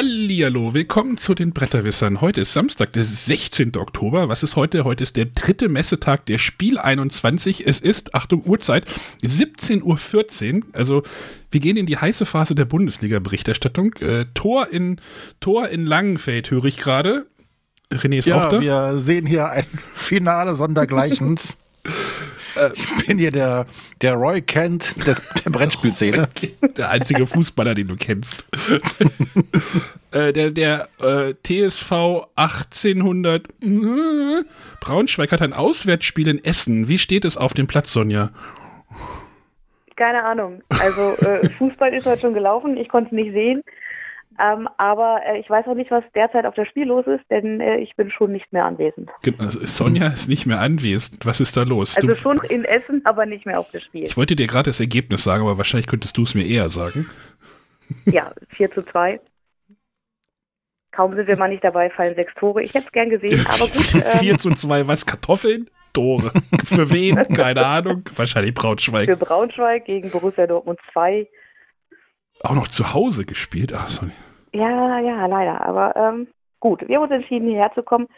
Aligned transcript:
Hallihallo, 0.00 0.72
willkommen 0.72 1.18
zu 1.18 1.34
den 1.34 1.52
Bretterwissern. 1.52 2.22
Heute 2.22 2.40
ist 2.40 2.54
Samstag, 2.54 2.90
der 2.94 3.04
16. 3.04 3.76
Oktober. 3.76 4.30
Was 4.30 4.42
ist 4.42 4.56
heute? 4.56 4.84
Heute 4.84 5.02
ist 5.02 5.14
der 5.14 5.26
dritte 5.26 5.68
Messetag 5.68 6.24
der 6.24 6.38
Spiel 6.38 6.78
21. 6.78 7.66
Es 7.66 7.80
ist, 7.80 8.14
Achtung, 8.14 8.42
Uhrzeit, 8.46 8.86
17.14 9.22 10.54
Uhr. 10.54 10.62
Also 10.72 11.02
wir 11.50 11.60
gehen 11.60 11.76
in 11.76 11.84
die 11.84 11.98
heiße 11.98 12.24
Phase 12.24 12.54
der 12.54 12.64
Bundesliga-Berichterstattung. 12.64 13.92
Äh, 13.96 14.24
Tor, 14.32 14.68
in, 14.70 15.02
Tor 15.38 15.68
in 15.68 15.84
Langenfeld 15.84 16.50
höre 16.50 16.64
ich 16.64 16.78
gerade. 16.78 17.26
René 17.92 18.20
ist 18.20 18.24
ja, 18.24 18.46
auch 18.46 18.48
da. 18.48 18.60
wir 18.62 18.96
sehen 18.96 19.26
hier 19.26 19.50
ein 19.50 19.66
Finale 19.92 20.56
sondergleichens. 20.56 21.58
Äh, 22.60 22.70
ich 22.74 23.06
bin 23.06 23.18
hier 23.18 23.30
der, 23.30 23.66
der 24.00 24.14
Roy 24.14 24.42
Kent 24.42 25.06
des, 25.06 25.22
der 25.44 25.50
Brettspielszene. 25.50 26.28
Der 26.76 26.90
einzige 26.90 27.26
Fußballer, 27.26 27.74
den 27.74 27.88
du 27.88 27.96
kennst. 27.96 28.44
äh, 30.12 30.32
der 30.32 30.50
der 30.50 30.88
äh, 31.00 31.34
TSV 31.42 32.26
1800 32.36 33.48
äh, 33.48 34.44
Braunschweig 34.80 35.32
hat 35.32 35.42
ein 35.42 35.52
Auswärtsspiel 35.52 36.28
in 36.28 36.44
Essen. 36.44 36.88
Wie 36.88 36.98
steht 36.98 37.24
es 37.24 37.36
auf 37.36 37.54
dem 37.54 37.66
Platz, 37.66 37.92
Sonja? 37.92 38.30
Keine 39.96 40.22
Ahnung. 40.24 40.62
Also 40.68 41.16
äh, 41.18 41.48
Fußball 41.50 41.92
ist 41.92 42.06
heute 42.06 42.20
schon 42.20 42.34
gelaufen. 42.34 42.76
Ich 42.76 42.88
konnte 42.88 43.08
es 43.08 43.12
nicht 43.12 43.32
sehen. 43.32 43.62
Ähm, 44.38 44.68
aber 44.78 45.20
äh, 45.26 45.38
ich 45.40 45.50
weiß 45.50 45.66
auch 45.66 45.74
nicht, 45.74 45.90
was 45.90 46.04
derzeit 46.14 46.46
auf 46.46 46.54
der 46.54 46.64
Spiel 46.64 46.86
los 46.86 47.06
ist, 47.06 47.24
denn 47.30 47.60
äh, 47.60 47.78
ich 47.78 47.96
bin 47.96 48.10
schon 48.10 48.32
nicht 48.32 48.52
mehr 48.52 48.64
anwesend. 48.64 49.10
Sonja 49.48 50.06
ist 50.06 50.28
nicht 50.28 50.46
mehr 50.46 50.60
anwesend. 50.60 51.26
Was 51.26 51.40
ist 51.40 51.56
da 51.56 51.64
los? 51.64 51.96
Also 51.96 52.08
du, 52.08 52.16
schon 52.16 52.38
in 52.48 52.64
Essen, 52.64 53.02
aber 53.04 53.26
nicht 53.26 53.44
mehr 53.44 53.58
auf 53.58 53.70
der 53.70 53.80
Spiel. 53.80 54.04
Ich 54.04 54.16
wollte 54.16 54.36
dir 54.36 54.46
gerade 54.46 54.70
das 54.70 54.80
Ergebnis 54.80 55.24
sagen, 55.24 55.42
aber 55.42 55.58
wahrscheinlich 55.58 55.88
könntest 55.88 56.16
du 56.16 56.22
es 56.22 56.34
mir 56.34 56.46
eher 56.46 56.68
sagen. 56.68 57.10
Ja, 58.06 58.30
4 58.50 58.70
zu 58.70 58.82
2. 58.82 59.20
Kaum 60.92 61.14
sind 61.14 61.28
wir 61.28 61.36
mal 61.36 61.48
nicht 61.48 61.64
dabei, 61.64 61.90
fallen 61.90 62.14
sechs 62.14 62.34
Tore. 62.34 62.62
Ich 62.62 62.74
hätte 62.74 62.86
es 62.86 62.92
gern 62.92 63.10
gesehen, 63.10 63.44
aber 63.48 63.66
gut. 63.66 63.94
Ähm, 63.94 64.18
4 64.20 64.38
zu 64.38 64.50
2, 64.50 64.86
was? 64.86 65.04
Kartoffeln? 65.06 65.68
Tore. 65.92 66.32
Für 66.64 66.90
wen? 66.92 67.16
Keine 67.34 67.66
Ahnung. 67.66 68.04
Wahrscheinlich 68.14 68.54
Braunschweig. 68.54 69.08
Für 69.08 69.16
Braunschweig 69.16 69.84
gegen 69.84 70.10
Borussia 70.10 70.46
Dortmund 70.46 70.78
2. 70.92 71.26
Auch 72.42 72.54
noch 72.54 72.68
zu 72.68 72.94
Hause 72.94 73.24
gespielt? 73.24 73.72
Ach, 73.76 73.88
sorry. 73.88 74.12
Ja, 74.52 74.98
ja, 74.98 75.26
leider. 75.26 75.60
Aber 75.60 75.94
ähm, 75.96 76.28
gut, 76.58 76.86
wir 76.86 76.96
haben 76.96 77.04
uns 77.04 77.12
entschieden, 77.12 77.48
hierher 77.48 77.72
zu 77.74 77.82
kommen. 77.82 78.08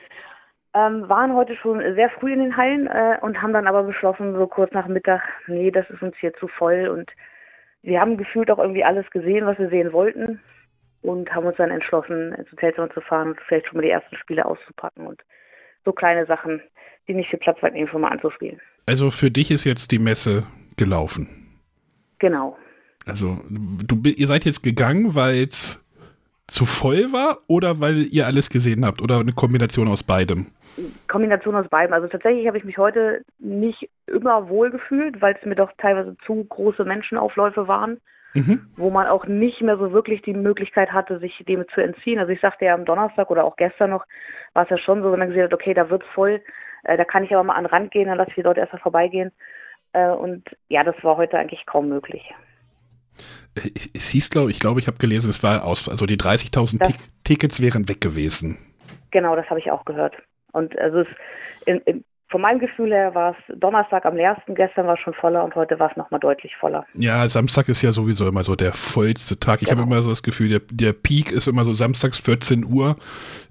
Ähm, 0.75 1.09
waren 1.09 1.35
heute 1.35 1.55
schon 1.57 1.81
sehr 1.95 2.09
früh 2.11 2.33
in 2.33 2.39
den 2.39 2.57
Hallen 2.57 2.87
äh, 2.87 3.19
und 3.21 3.43
haben 3.43 3.53
dann 3.53 3.67
aber 3.67 3.83
beschlossen, 3.83 4.35
so 4.35 4.47
kurz 4.47 4.73
nach 4.73 4.87
Mittag, 4.87 5.23
nee, 5.47 5.71
das 5.71 5.89
ist 5.91 6.01
uns 6.01 6.17
hier 6.19 6.33
zu 6.35 6.49
voll. 6.49 6.89
Und 6.89 7.11
wir 7.83 8.01
haben 8.01 8.17
gefühlt 8.17 8.51
auch 8.51 8.59
irgendwie 8.59 8.85
alles 8.85 9.11
gesehen, 9.11 9.45
was 9.45 9.59
wir 9.59 9.69
sehen 9.69 9.93
wollten. 9.93 10.41
Und 11.03 11.35
haben 11.35 11.47
uns 11.47 11.57
dann 11.57 11.71
entschlossen, 11.71 12.33
ins 12.33 12.51
Hotelzimmer 12.53 12.89
zu 12.91 13.01
fahren 13.01 13.31
und 13.31 13.41
vielleicht 13.41 13.67
schon 13.67 13.77
mal 13.77 13.83
die 13.83 13.91
ersten 13.91 14.17
Spiele 14.17 14.47
auszupacken 14.47 15.05
und 15.05 15.21
so 15.85 15.93
kleine 15.93 16.27
Sachen, 16.27 16.63
die 17.09 17.15
nicht 17.15 17.29
viel 17.29 17.41
Platz 17.41 17.61
hatten, 17.61 17.75
eben 17.75 17.89
schon 17.89 18.03
mal 18.03 18.13
anzuspielen. 18.13 18.61
Also 18.87 19.11
für 19.11 19.31
dich 19.31 19.51
ist 19.51 19.65
jetzt 19.65 19.91
die 19.91 19.99
Messe 19.99 20.45
gelaufen. 20.77 21.29
Genau. 22.21 22.57
Also 23.07 23.39
du, 23.51 23.97
ihr 24.09 24.27
seid 24.27 24.45
jetzt 24.45 24.63
gegangen, 24.63 25.15
weil 25.15 25.45
es 25.45 25.83
zu 26.47 26.67
voll 26.67 27.13
war 27.13 27.39
oder 27.47 27.81
weil 27.81 28.07
ihr 28.13 28.27
alles 28.27 28.51
gesehen 28.51 28.85
habt 28.85 29.01
oder 29.01 29.21
eine 29.21 29.33
Kombination 29.33 29.89
aus 29.89 30.03
beidem? 30.03 30.47
Kombination 31.09 31.55
aus 31.55 31.69
beidem. 31.69 31.93
Also 31.93 32.09
tatsächlich 32.09 32.47
habe 32.47 32.59
ich 32.59 32.65
mich 32.65 32.79
heute 32.79 33.23
nicht 33.39 33.89
immer 34.07 34.49
wohl 34.49 34.71
gefühlt, 34.71 35.21
weil 35.21 35.37
es 35.39 35.47
mir 35.47 35.55
doch 35.55 35.71
teilweise 35.79 36.17
zu 36.27 36.45
große 36.45 36.85
Menschenaufläufe 36.85 37.69
waren, 37.69 38.01
mhm. 38.35 38.67
wo 38.77 38.91
man 38.91 39.07
auch 39.07 39.27
nicht 39.27 39.63
mehr 39.63 39.79
so 39.79 39.93
wirklich 39.93 40.23
die 40.23 40.35
Möglichkeit 40.35 40.93
hatte, 40.93 41.19
sich 41.19 41.43
dem 41.47 41.65
zu 41.75 41.81
entziehen. 41.81 42.19
Also 42.19 42.33
ich 42.33 42.41
sagte 42.41 42.67
ja 42.67 42.75
am 42.75 42.85
Donnerstag 42.85 43.31
oder 43.31 43.45
auch 43.45 43.57
gestern 43.57 43.91
noch, 43.91 44.05
war 44.55 44.65
es 44.65 44.71
ja 44.71 44.79
schon 44.79 45.03
so, 45.03 45.13
wenn 45.13 45.19
man 45.19 45.29
gesehen 45.29 45.45
hat, 45.45 45.55
okay, 45.55 45.75
da 45.75 45.91
wird 45.91 46.03
es 46.03 46.09
voll, 46.15 46.41
äh, 46.85 46.97
da 46.97 47.05
kann 47.05 47.25
ich 47.25 47.33
aber 47.33 47.45
mal 47.45 47.55
an 47.55 47.65
den 47.65 47.71
Rand 47.71 47.91
gehen, 47.91 48.09
dann 48.09 48.19
lasse 48.19 48.31
ich 48.31 48.37
die 48.37 48.43
Leute 48.43 48.61
erstmal 48.61 48.83
vorbeigehen. 48.83 49.33
Äh, 49.93 50.11
und 50.11 50.45
ja, 50.69 50.85
das 50.85 50.97
war 51.03 51.17
heute 51.17 51.39
eigentlich 51.39 51.67
kaum 51.67 51.89
möglich 51.89 52.35
es 53.95 54.09
hieß, 54.09 54.31
glaube 54.31 54.51
ich, 54.51 54.59
glaube 54.59 54.81
ich, 54.81 54.87
habe 54.87 54.99
gelesen, 54.99 55.31
es 55.31 55.43
war 55.43 55.65
aus, 55.65 55.89
also 55.89 56.07
die 56.07 56.17
30.000 56.17 56.95
Tickets 57.25 57.61
wären 57.61 57.89
weg 57.89 58.01
gewesen. 58.01 58.59
Genau, 59.11 59.37
das 59.37 59.49
habe 59.51 59.61
ich 59.61 59.71
auch 59.71 59.85
gehört. 59.85 60.15
Und 60.53 60.79
also 60.79 61.01
es, 61.01 61.09
in, 61.67 61.79
in, 61.83 62.05
von 62.33 62.41
meinem 62.41 62.61
Gefühl 62.61 62.91
her 62.91 63.15
war 63.15 63.37
es 63.37 63.59
Donnerstag 63.61 64.07
am 64.07 64.17
leersten, 64.17 64.55
gestern 64.55 64.87
war 64.87 64.95
es 64.95 65.01
schon 65.01 65.13
voller 65.13 65.45
und 65.45 65.55
heute 65.55 65.79
war 65.79 65.91
es 65.91 65.97
nochmal 65.99 66.19
deutlich 66.19 66.57
voller. 66.57 66.87
Ja, 66.95 67.29
Samstag 67.29 67.69
ist 67.69 67.83
ja 67.83 67.93
sowieso 67.93 68.27
immer 68.27 68.43
so 68.43 68.57
der 68.57 68.73
vollste 68.73 69.39
Tag. 69.39 69.61
Ich 69.61 69.69
genau. 69.69 69.83
habe 69.83 69.93
immer 69.93 70.01
so 70.01 70.09
das 70.09 70.23
Gefühl, 70.23 70.49
der, 70.49 70.63
der 70.71 70.95
Peak 70.95 71.31
ist 71.31 71.47
immer 71.47 71.65
so 71.65 71.75
samstags 71.75 72.19
14 72.19 72.65
Uhr, 72.65 72.97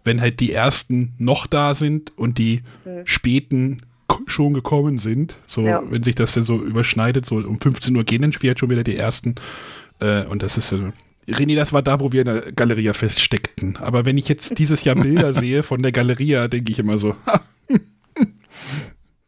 wenn 0.03 0.19
halt 0.19 0.39
die 0.39 0.51
ersten 0.51 1.13
noch 1.19 1.45
da 1.45 1.75
sind 1.75 2.17
und 2.17 2.39
die 2.39 2.63
hm. 2.83 3.05
späten 3.05 3.77
schon 4.27 4.53
gekommen 4.53 4.97
sind. 4.97 5.35
So, 5.47 5.61
ja. 5.61 5.81
wenn 5.89 6.03
sich 6.03 6.15
das 6.15 6.33
dann 6.33 6.43
so 6.43 6.57
überschneidet, 6.57 7.25
so 7.25 7.35
um 7.35 7.59
15 7.59 7.95
Uhr 7.95 8.03
gehen 8.03 8.21
dann 8.21 8.31
halt 8.31 8.59
schon 8.59 8.69
wieder 8.69 8.83
die 8.83 8.97
ersten. 8.97 9.35
Äh, 9.99 10.25
und 10.25 10.43
das 10.43 10.57
ist 10.57 10.71
äh, 10.71 10.91
René, 11.27 11.55
das 11.55 11.73
war 11.73 11.81
da, 11.81 11.99
wo 11.99 12.11
wir 12.11 12.21
in 12.21 12.27
der 12.27 12.51
Galeria 12.51 12.93
feststeckten. 12.93 13.77
Aber 13.77 14.05
wenn 14.05 14.17
ich 14.17 14.27
jetzt 14.27 14.57
dieses 14.57 14.83
Jahr 14.83 14.95
Bilder 14.95 15.33
sehe 15.41 15.63
von 15.63 15.81
der 15.81 15.91
Galeria, 15.91 16.47
denke 16.47 16.71
ich 16.71 16.79
immer 16.79 16.97
so, 16.97 17.15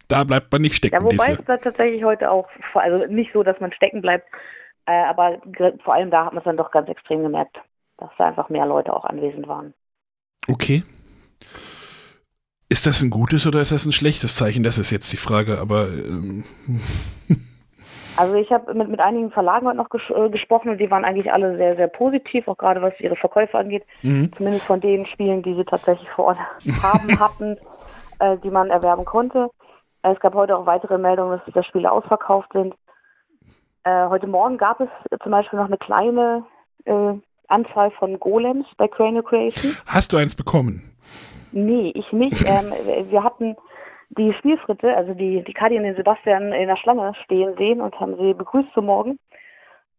da 0.07 0.23
bleibt 0.23 0.51
man 0.51 0.61
nicht 0.61 0.75
stecken. 0.75 0.95
Ja, 0.95 1.03
wobei 1.03 1.33
es 1.33 1.45
da 1.45 1.57
tatsächlich 1.57 2.03
heute 2.03 2.29
auch, 2.31 2.47
also 2.73 3.05
nicht 3.07 3.31
so, 3.33 3.43
dass 3.43 3.59
man 3.59 3.71
stecken 3.73 4.01
bleibt, 4.01 4.27
äh, 4.85 4.91
aber 4.91 5.41
vor 5.83 5.93
allem 5.93 6.11
da 6.11 6.25
hat 6.25 6.33
man 6.33 6.39
es 6.39 6.45
dann 6.45 6.57
doch 6.57 6.71
ganz 6.71 6.89
extrem 6.89 7.23
gemerkt, 7.23 7.57
dass 7.97 8.09
da 8.17 8.27
einfach 8.27 8.49
mehr 8.49 8.65
Leute 8.65 8.93
auch 8.93 9.05
anwesend 9.05 9.47
waren. 9.47 9.73
Okay. 10.47 10.83
Ist 12.73 12.87
das 12.87 13.03
ein 13.03 13.11
gutes 13.11 13.45
oder 13.45 13.61
ist 13.61 13.71
das 13.71 13.85
ein 13.85 13.91
schlechtes 13.91 14.35
Zeichen? 14.35 14.63
Das 14.63 14.79
ist 14.79 14.89
jetzt 14.89 15.13
die 15.13 15.17
Frage, 15.17 15.59
aber. 15.59 15.89
Ähm. 15.89 16.43
Also 18.15 18.35
ich 18.35 18.51
habe 18.51 18.75
mit, 18.75 18.89
mit 18.89 18.99
einigen 18.99 19.31
Verlagen 19.31 19.65
heute 19.65 19.77
noch 19.77 19.89
ges 19.89 20.03
äh, 20.15 20.29
gesprochen 20.29 20.69
und 20.69 20.77
die 20.77 20.91
waren 20.91 21.03
eigentlich 21.03 21.33
alle 21.33 21.57
sehr, 21.57 21.75
sehr 21.75 21.87
positiv, 21.87 22.47
auch 22.47 22.57
gerade 22.57 22.79
was 22.79 22.93
ihre 22.99 23.15
Verkäufe 23.15 23.57
angeht. 23.57 23.83
Mhm. 24.03 24.31
Zumindest 24.37 24.65
von 24.65 24.79
den 24.79 25.07
Spielen, 25.07 25.41
die 25.41 25.55
sie 25.55 25.65
tatsächlich 25.65 26.07
vor 26.11 26.25
Ort 26.25 26.37
haben, 26.83 27.19
hatten, 27.19 27.57
äh, 28.19 28.37
die 28.43 28.51
man 28.51 28.69
erwerben 28.69 29.03
konnte. 29.03 29.49
es 30.03 30.19
gab 30.19 30.35
heute 30.35 30.55
auch 30.55 30.67
weitere 30.67 30.99
Meldungen, 30.99 31.39
dass 31.39 31.53
die 31.53 31.67
Spiele 31.67 31.91
ausverkauft 31.91 32.53
sind. 32.53 32.75
Äh, 33.83 34.07
heute 34.09 34.27
Morgen 34.27 34.59
gab 34.59 34.79
es 34.79 34.89
zum 35.23 35.31
Beispiel 35.31 35.57
noch 35.57 35.65
eine 35.65 35.79
kleine 35.79 36.45
äh, 36.85 37.13
Anzahl 37.47 37.89
von 37.97 38.19
Golems 38.19 38.67
bei 38.77 38.87
Cranial 38.87 39.23
Creation. 39.23 39.75
Hast 39.87 40.13
du 40.13 40.17
eins 40.17 40.35
bekommen? 40.35 40.92
Nee, 41.53 41.91
ich 41.95 42.11
nicht. 42.11 42.41
ähm, 42.49 42.73
wir 43.09 43.23
hatten 43.23 43.55
die 44.09 44.33
Spielfritte, 44.33 44.95
also 44.95 45.13
die, 45.13 45.43
die 45.43 45.53
Kadi 45.53 45.77
und 45.77 45.83
den 45.83 45.95
Sebastian 45.95 46.51
in 46.51 46.67
der 46.67 46.77
Schlange 46.77 47.13
stehen 47.23 47.55
sehen 47.57 47.81
und 47.81 47.99
haben 47.99 48.15
sie 48.17 48.33
begrüßt 48.33 48.73
zum 48.73 48.85
Morgen. 48.85 49.19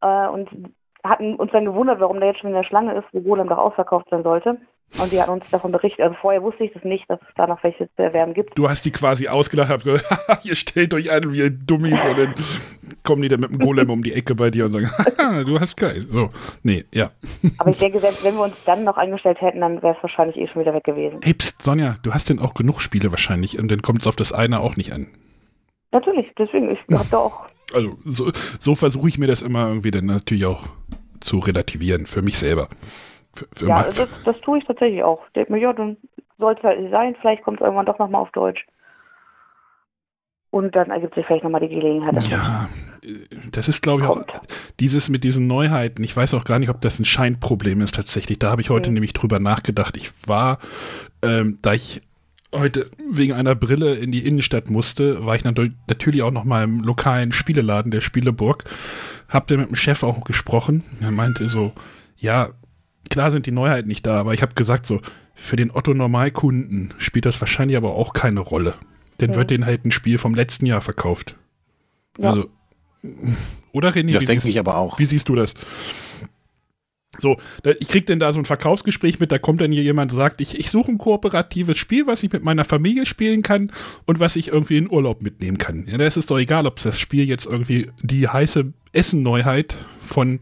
Äh, 0.01 0.29
und 0.29 0.49
hatten 1.03 1.35
uns 1.37 1.53
dann 1.53 1.65
gewundert, 1.65 2.01
warum 2.01 2.19
der 2.19 2.31
jetzt 2.31 2.41
schon 2.41 2.51
in 2.51 2.57
der 2.57 2.65
Schlange 2.65 2.95
ist, 2.95 3.07
wo 3.13 3.21
Golem 3.21 3.49
doch 3.49 3.59
ausverkauft 3.59 4.09
sein 4.11 4.23
sollte. 4.23 4.59
Und 5.01 5.13
die 5.13 5.21
hatten 5.21 5.33
uns 5.33 5.51
davon 5.51 5.73
berichtet. 5.73 6.01
Also 6.01 6.17
vorher 6.21 6.43
wusste 6.43 6.65
ich 6.65 6.73
das 6.73 6.85
nicht, 6.85 7.09
dass 7.11 7.21
es 7.21 7.35
da 7.37 7.47
noch 7.47 7.63
welche 7.63 7.89
zu 7.95 8.03
erwerben 8.03 8.33
gibt. 8.33 8.57
Du 8.57 8.69
hast 8.69 8.85
die 8.85 8.93
quasi 8.93 9.29
ausgelacht, 9.29 9.69
habt 9.69 9.85
gesagt, 9.85 10.07
ihr 10.45 10.55
stellt 10.55 10.95
euch 10.95 11.11
an 11.11 11.33
wie 11.33 11.51
Dummies 11.51 12.05
und 12.07 12.19
dann 12.19 12.35
kommen 13.05 13.23
die 13.23 13.29
dann 13.29 13.41
mit 13.41 13.53
dem 13.53 13.59
Golem 13.59 13.91
um 13.91 14.03
die 14.03 14.13
Ecke 14.13 14.35
bei 14.35 14.51
dir 14.51 14.65
und 14.65 14.73
sagen, 14.73 14.89
du 15.47 15.61
hast 15.61 15.77
geil. 15.77 16.03
So, 16.09 16.31
nee, 16.63 16.85
ja. 16.93 17.11
Aber 17.59 17.71
ich 17.71 17.79
denke, 17.79 17.99
selbst 18.01 18.25
wenn 18.25 18.35
wir 18.35 18.45
uns 18.45 18.65
dann 18.65 18.85
noch 18.85 18.97
eingestellt 18.97 19.41
hätten, 19.41 19.61
dann 19.61 19.83
wäre 19.83 19.95
es 19.97 20.03
wahrscheinlich 20.03 20.37
eh 20.37 20.49
schon 20.49 20.63
wieder 20.63 20.75
weg 20.75 20.85
gewesen. 20.85 21.21
Hey, 21.23 21.35
pst, 21.35 21.63
Sonja, 21.63 21.97
du 22.03 22.13
hast 22.13 22.31
denn 22.31 22.41
auch 22.41 22.55
genug 22.55 22.81
Spiele 22.81 23.11
wahrscheinlich 23.11 23.59
und 23.59 23.71
dann 23.71 23.83
kommt 23.83 24.01
es 24.01 24.07
auf 24.07 24.17
das 24.17 24.33
eine 24.33 24.61
auch 24.61 24.77
nicht 24.77 24.93
an. 24.93 25.07
Natürlich, 25.93 26.27
deswegen, 26.37 26.71
ich 26.71 26.79
habe 26.93 27.09
da 27.11 27.19
auch. 27.19 27.47
Also, 27.73 27.97
so, 28.05 28.31
so 28.61 28.75
versuche 28.75 29.09
ich 29.09 29.19
mir 29.19 29.27
das 29.27 29.41
immer 29.41 29.67
irgendwie 29.69 29.91
dann 29.91 30.05
natürlich 30.05 30.45
auch 30.45 30.67
zu 31.21 31.39
relativieren, 31.39 32.07
für 32.07 32.21
mich 32.21 32.39
selber. 32.39 32.69
Für, 33.35 33.47
für 33.53 33.67
ja, 33.67 33.83
das, 33.85 34.07
das, 34.25 34.41
tue 34.43 34.59
ich 34.59 34.65
tatsächlich 34.65 35.03
auch. 35.03 35.27
Ich 35.27 35.33
denke 35.33 35.53
mir, 35.53 35.59
ja, 35.59 35.73
dann 35.73 35.97
soll 36.39 36.55
es 36.55 36.63
halt 36.63 36.91
sein, 36.91 37.17
vielleicht 37.21 37.43
kommt 37.43 37.61
es 37.61 37.65
irgendwann 37.65 37.87
doch 37.87 37.99
nochmal 37.99 38.21
auf 38.21 38.31
Deutsch. 38.33 38.65
Und 40.51 40.77
dann 40.77 40.91
ergibt 40.91 41.15
sich 41.17 41.27
vielleicht 41.27 41.43
nochmal 41.43 41.63
die 41.63 41.75
Gelegenheit. 41.75 42.23
Ja, 42.29 42.69
das 43.53 43.69
ist, 43.69 43.83
glaube 43.83 44.03
ich, 44.03 44.09
kommt. 44.09 44.31
auch 44.31 44.43
dieses 44.81 45.09
mit 45.09 45.25
diesen 45.25 45.47
Neuheiten. 45.47 46.03
Ich 46.03 46.17
weiß 46.17 46.35
auch 46.35 46.45
gar 46.45 46.59
nicht, 46.59 46.69
ob 46.71 46.81
das 46.81 46.99
ein 46.99 47.05
Scheinproblem 47.05 47.81
ist 47.81 47.95
tatsächlich. 47.95 48.39
Da 48.39 48.51
habe 48.51 48.63
ich 48.63 48.71
heute 48.71 48.91
mhm. 48.91 48.95
nämlich 48.95 49.13
drüber 49.13 49.39
nachgedacht. 49.39 49.97
Ich 49.97 50.11
war, 50.27 50.59
ähm, 51.23 51.59
da 51.63 51.75
ich 51.75 52.03
heute 52.53 52.89
wegen 53.11 53.33
einer 53.33 53.55
Brille 53.55 53.95
in 53.95 54.13
die 54.13 54.27
Innenstadt 54.27 54.71
musste, 54.71 55.27
war 55.27 55.35
ich 55.35 55.45
natürlich 55.45 56.23
auch 56.23 56.31
noch 56.31 56.45
mal 56.45 56.65
im 56.65 56.81
lokalen 56.83 57.33
Spieleladen 57.33 57.91
der 57.91 58.01
Spieleburg. 58.01 58.65
Hab 59.29 59.47
da 59.49 59.57
mit 59.57 59.69
dem 59.69 59.77
Chef 59.77 60.03
auch 60.03 60.23
gesprochen. 60.25 60.85
Er 61.01 61.11
meinte 61.11 61.49
so, 61.49 61.73
ja, 62.17 62.51
klar 63.11 63.31
sind 63.31 63.47
die 63.47 63.53
Neuheiten 63.53 63.89
nicht 63.89 64.07
da, 64.07 64.21
aber 64.21 64.35
ich 64.35 64.43
habe 64.43 64.55
gesagt 64.55 64.87
so, 64.87 65.01
für 65.35 65.57
den 65.57 65.73
Otto 65.73 65.95
Normalkunden 65.95 66.95
spielt 66.99 67.27
das 67.27 67.41
wahrscheinlich 67.41 67.77
aber 67.77 67.95
auch 67.95 68.13
keine 68.13 68.41
Rolle. 68.41 68.75
Denn 69.21 69.31
ja. 69.31 69.37
wird 69.37 69.51
denen 69.51 69.67
halt 69.67 69.85
ein 69.85 69.91
Spiel 69.91 70.19
vom 70.19 70.35
letzten 70.35 70.67
Jahr 70.67 70.81
verkauft. 70.81 71.37
Ja. 72.19 72.31
Also, 72.31 72.51
oder 73.73 73.91
René? 73.91 74.13
Das 74.13 74.25
denke 74.25 74.49
ich 74.49 74.59
aber 74.59 74.77
auch. 74.77 74.99
Wie 74.99 75.05
siehst 75.05 75.29
du 75.29 75.35
das? 75.35 75.55
So, 77.19 77.37
da, 77.63 77.71
ich 77.79 77.89
krieg 77.89 78.07
denn 78.07 78.19
da 78.19 78.33
so 78.33 78.39
ein 78.39 78.45
Verkaufsgespräch 78.45 79.21
mit, 79.21 79.33
da 79.33 79.39
kommt 79.39 79.61
dann 79.61 79.73
hier 79.73 79.83
jemand 79.83 80.13
und 80.13 80.19
sagt, 80.19 80.41
ich, 80.41 80.59
ich 80.59 80.71
suche 80.71 80.93
ein 80.93 80.99
kooperatives 80.99 81.79
Spiel, 81.79 82.07
was 82.07 82.23
ich 82.23 82.33
mit 82.33 82.43
meiner 82.43 82.65
Familie 82.65 83.07
spielen 83.07 83.43
kann 83.43 83.71
und 84.07 84.21
was 84.21 84.37
ich 84.37 84.49
irgendwie 84.49 84.79
in 84.79 84.91
Urlaub 84.91 85.23
mitnehmen 85.23 85.59
kann. 85.59 85.85
Ja, 85.87 85.99
da 85.99 86.07
ist 86.07 86.17
es 86.17 86.27
doch 86.27 86.39
egal, 86.39 86.67
ob 86.67 86.81
das 86.81 86.99
Spiel 86.99 87.29
jetzt 87.29 87.47
irgendwie 87.47 87.91
die 88.03 88.29
heiße 88.29 88.73
Essen-Neuheit 88.93 89.77
von 90.07 90.41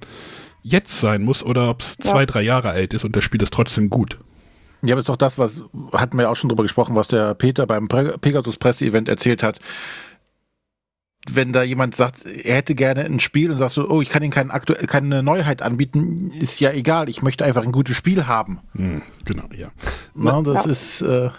jetzt 0.63 1.01
sein 1.01 1.23
muss 1.23 1.43
oder 1.43 1.71
ob 1.71 1.83
es 1.83 1.97
ja. 1.99 2.11
zwei, 2.11 2.27
drei 2.27 2.43
Jahre 2.43 2.71
alt 2.71 2.95
ist 2.95 3.05
und 3.05 3.17
das 3.17 3.25
Spiel 3.25 3.43
ist 3.43 3.53
trotzdem 3.53 3.91
gut. 3.91 4.19
Ja, 4.85 4.95
aber 4.95 5.01
ist 5.01 5.09
doch 5.09 5.17
das, 5.17 5.39
was 5.39 5.63
hatten 5.93 6.17
wir 6.17 6.25
ja 6.25 6.31
auch 6.31 6.37
schon 6.37 6.49
drüber 6.49 6.65
gesprochen, 6.65 6.97
was 6.97 7.07
der 7.07 7.35
Peter 7.35 7.67
beim 7.67 7.87
Pegasus 7.87 8.57
Presse-Event 8.57 9.09
erzählt 9.09 9.43
hat 9.43 9.61
wenn 11.31 11.53
da 11.53 11.63
jemand 11.63 11.95
sagt, 11.95 12.27
er 12.27 12.57
hätte 12.57 12.75
gerne 12.75 13.05
ein 13.05 13.21
Spiel 13.21 13.51
und 13.51 13.59
sagt 13.59 13.75
so, 13.75 13.89
oh, 13.89 14.03
ich 14.03 14.09
kann 14.09 14.23
Ihnen 14.23 14.33
kein 14.33 14.49
keine 14.49 15.23
Neuheit 15.23 15.63
anbieten, 15.63 16.33
ist 16.41 16.59
ja 16.61 16.73
egal, 16.73 17.09
ich 17.09 17.23
möchte 17.23 17.45
einfach 17.45 17.65
ein 17.65 17.73
gutes 17.73 17.97
Spiel 17.97 18.27
haben. 18.27 18.61
Hm, 18.75 19.03
genau, 19.25 19.45
ja. 19.57 19.69
Na, 20.15 20.43
das 20.43 20.65
ja. 20.65 20.71
ist 20.71 21.03
äh, 21.03 21.31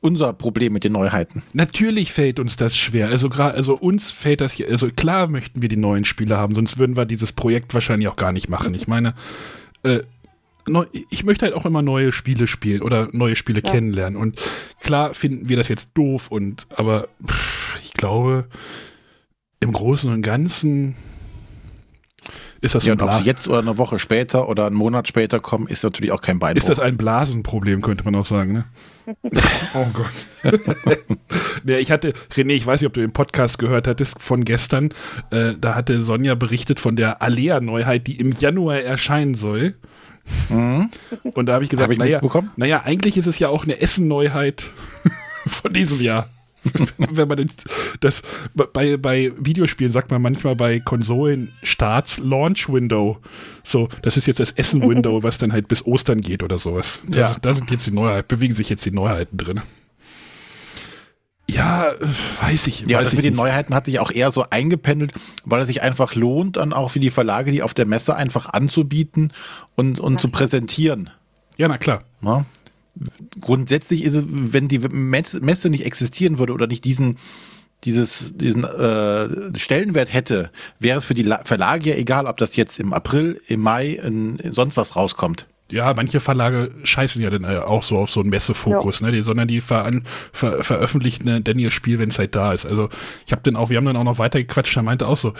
unser 0.00 0.32
Problem 0.32 0.72
mit 0.72 0.84
den 0.84 0.92
Neuheiten. 0.92 1.42
Natürlich 1.52 2.12
fällt 2.12 2.40
uns 2.40 2.56
das 2.56 2.76
schwer. 2.76 3.08
Also 3.08 3.28
gerade, 3.28 3.54
also 3.54 3.74
uns 3.74 4.10
fällt 4.10 4.40
das 4.40 4.52
hier, 4.52 4.68
also 4.68 4.88
klar 4.90 5.28
möchten 5.28 5.62
wir 5.62 5.68
die 5.68 5.76
neuen 5.76 6.04
Spiele 6.04 6.36
haben, 6.36 6.54
sonst 6.54 6.76
würden 6.78 6.96
wir 6.96 7.04
dieses 7.04 7.32
Projekt 7.32 7.72
wahrscheinlich 7.72 8.08
auch 8.08 8.16
gar 8.16 8.32
nicht 8.32 8.48
machen. 8.48 8.74
Ich 8.74 8.88
meine, 8.88 9.14
äh, 9.84 10.00
neu, 10.66 10.86
ich 11.10 11.24
möchte 11.24 11.46
halt 11.46 11.54
auch 11.54 11.66
immer 11.66 11.82
neue 11.82 12.12
Spiele 12.12 12.46
spielen 12.46 12.82
oder 12.82 13.08
neue 13.12 13.36
Spiele 13.36 13.62
ja. 13.64 13.70
kennenlernen. 13.70 14.18
Und 14.18 14.40
klar 14.80 15.14
finden 15.14 15.48
wir 15.48 15.56
das 15.56 15.68
jetzt 15.68 15.90
doof 15.94 16.30
und 16.30 16.66
aber 16.74 17.08
pff, 17.26 17.78
ich 17.80 17.92
glaube, 17.92 18.46
im 19.60 19.72
Großen 19.72 20.12
und 20.12 20.22
Ganzen 20.22 20.94
ist 22.64 22.74
das 22.74 22.86
ja, 22.86 22.94
ein 22.94 23.00
ob 23.02 23.12
sie 23.12 23.24
jetzt 23.24 23.46
oder 23.46 23.58
eine 23.58 23.76
Woche 23.76 23.98
später 23.98 24.48
oder 24.48 24.66
einen 24.66 24.74
Monat 24.74 25.06
später 25.06 25.38
kommen, 25.38 25.66
ist 25.66 25.84
natürlich 25.84 26.12
auch 26.12 26.22
kein 26.22 26.38
Beinbruch. 26.38 26.56
Ist 26.56 26.70
das 26.70 26.80
ein 26.80 26.96
Blasenproblem, 26.96 27.82
könnte 27.82 28.04
man 28.04 28.14
auch 28.14 28.24
sagen, 28.24 28.52
ne? 28.54 28.64
oh 29.74 29.86
Gott. 29.92 30.58
nee, 31.64 31.76
ich 31.76 31.90
hatte, 31.90 32.14
René, 32.32 32.52
ich 32.52 32.66
weiß 32.66 32.80
nicht, 32.80 32.86
ob 32.86 32.94
du 32.94 33.02
den 33.02 33.12
Podcast 33.12 33.58
gehört 33.58 33.86
hattest 33.86 34.22
von 34.22 34.46
gestern. 34.46 34.94
Äh, 35.30 35.56
da 35.60 35.74
hatte 35.74 36.00
Sonja 36.00 36.36
berichtet 36.36 36.80
von 36.80 36.96
der 36.96 37.20
Alea-Neuheit, 37.20 38.06
die 38.06 38.18
im 38.18 38.32
Januar 38.32 38.78
erscheinen 38.78 39.34
soll. 39.34 39.74
Mhm. 40.48 40.90
Und 41.34 41.46
da 41.46 41.52
habe 41.52 41.64
ich 41.64 41.70
gesagt, 41.70 41.88
hab 41.88 41.92
ich 41.92 41.98
naja, 41.98 42.22
naja, 42.56 42.82
eigentlich 42.86 43.18
ist 43.18 43.26
es 43.26 43.38
ja 43.38 43.50
auch 43.50 43.64
eine 43.64 43.78
Essen-Neuheit 43.78 44.64
von 45.46 45.70
diesem 45.70 46.00
Jahr. 46.00 46.30
wenn 47.10 47.28
man 47.28 47.50
das 48.00 48.22
bei, 48.54 48.96
bei 48.96 49.32
Videospielen 49.38 49.92
sagt 49.92 50.10
man 50.10 50.22
manchmal 50.22 50.56
bei 50.56 50.80
Konsolen 50.80 51.52
Starts 51.62 52.18
Launch 52.18 52.68
Window. 52.72 53.18
So, 53.62 53.88
das 54.02 54.16
ist 54.16 54.26
jetzt 54.26 54.40
das 54.40 54.52
Essen 54.52 54.86
Window, 54.88 55.22
was 55.22 55.38
dann 55.38 55.52
halt 55.52 55.68
bis 55.68 55.84
Ostern 55.86 56.20
geht 56.20 56.42
oder 56.42 56.58
sowas. 56.58 57.00
Das, 57.06 57.34
ja. 57.34 57.36
Da 57.40 57.52
sind 57.52 57.70
jetzt 57.70 57.86
die 57.86 57.92
Neuheiten, 57.92 58.28
bewegen 58.28 58.54
sich 58.54 58.68
jetzt 58.68 58.84
die 58.84 58.90
Neuheiten 58.90 59.36
drin. 59.36 59.60
Ja, 61.46 61.92
weiß 62.40 62.66
ich. 62.68 62.80
Ja, 62.80 62.98
weiß 62.98 63.04
das 63.04 63.12
ich 63.12 63.16
mit 63.18 63.26
den 63.26 63.34
Neuheiten 63.34 63.74
hat 63.74 63.84
sich 63.84 64.00
auch 64.00 64.10
eher 64.10 64.32
so 64.32 64.46
eingependelt, 64.48 65.12
weil 65.44 65.60
es 65.60 65.66
sich 65.66 65.82
einfach 65.82 66.14
lohnt, 66.14 66.56
dann 66.56 66.72
auch 66.72 66.90
für 66.90 67.00
die 67.00 67.10
Verlage, 67.10 67.52
die 67.52 67.62
auf 67.62 67.74
der 67.74 67.86
Messe 67.86 68.16
einfach 68.16 68.46
anzubieten 68.46 69.32
und, 69.74 70.00
und 70.00 70.20
zu 70.20 70.28
präsentieren. 70.28 71.10
Ja, 71.56 71.68
na 71.68 71.78
klar. 71.78 72.04
Ja? 72.22 72.46
Grundsätzlich 73.40 74.04
ist 74.04 74.14
es, 74.14 74.24
wenn 74.26 74.68
die 74.68 74.78
Messe 74.78 75.70
nicht 75.70 75.84
existieren 75.84 76.38
würde 76.38 76.52
oder 76.52 76.66
nicht 76.66 76.84
diesen 76.84 77.16
dieses, 77.84 78.34
diesen 78.36 78.64
äh, 78.64 79.58
Stellenwert 79.58 80.12
hätte, 80.12 80.50
wäre 80.78 80.98
es 80.98 81.04
für 81.04 81.14
die 81.14 81.30
Verlage 81.44 81.90
ja 81.90 81.96
egal, 81.96 82.26
ob 82.26 82.38
das 82.38 82.56
jetzt 82.56 82.80
im 82.80 82.92
April, 82.92 83.40
im 83.46 83.60
Mai, 83.60 84.00
in, 84.02 84.38
in 84.38 84.52
sonst 84.54 84.76
was 84.76 84.96
rauskommt. 84.96 85.46
Ja, 85.70 85.92
manche 85.94 86.20
Verlage 86.20 86.70
scheißen 86.82 87.22
ja 87.22 87.30
dann 87.30 87.44
auch 87.44 87.82
so 87.82 87.98
auf 87.98 88.10
so 88.10 88.20
einen 88.20 88.30
Messefokus, 88.30 89.00
ja. 89.00 89.06
ne? 89.06 89.12
Die, 89.12 89.22
sondern 89.22 89.48
die 89.48 89.60
ver 89.60 89.90
ver 90.32 90.62
veröffentlichen 90.62 91.42
dann 91.42 91.58
ihr 91.58 91.70
Spiel, 91.70 91.98
wenn 91.98 92.10
es 92.10 92.18
halt 92.18 92.34
da 92.34 92.52
ist. 92.52 92.66
Also 92.66 92.90
ich 93.26 93.32
habe 93.32 93.42
dann 93.42 93.56
auch, 93.56 93.70
wir 93.70 93.78
haben 93.78 93.86
dann 93.86 93.96
auch 93.96 94.04
noch 94.04 94.18
weitergequatscht, 94.18 94.76
er 94.76 94.82
meinte 94.82 95.08
auch 95.08 95.16
so, 95.16 95.32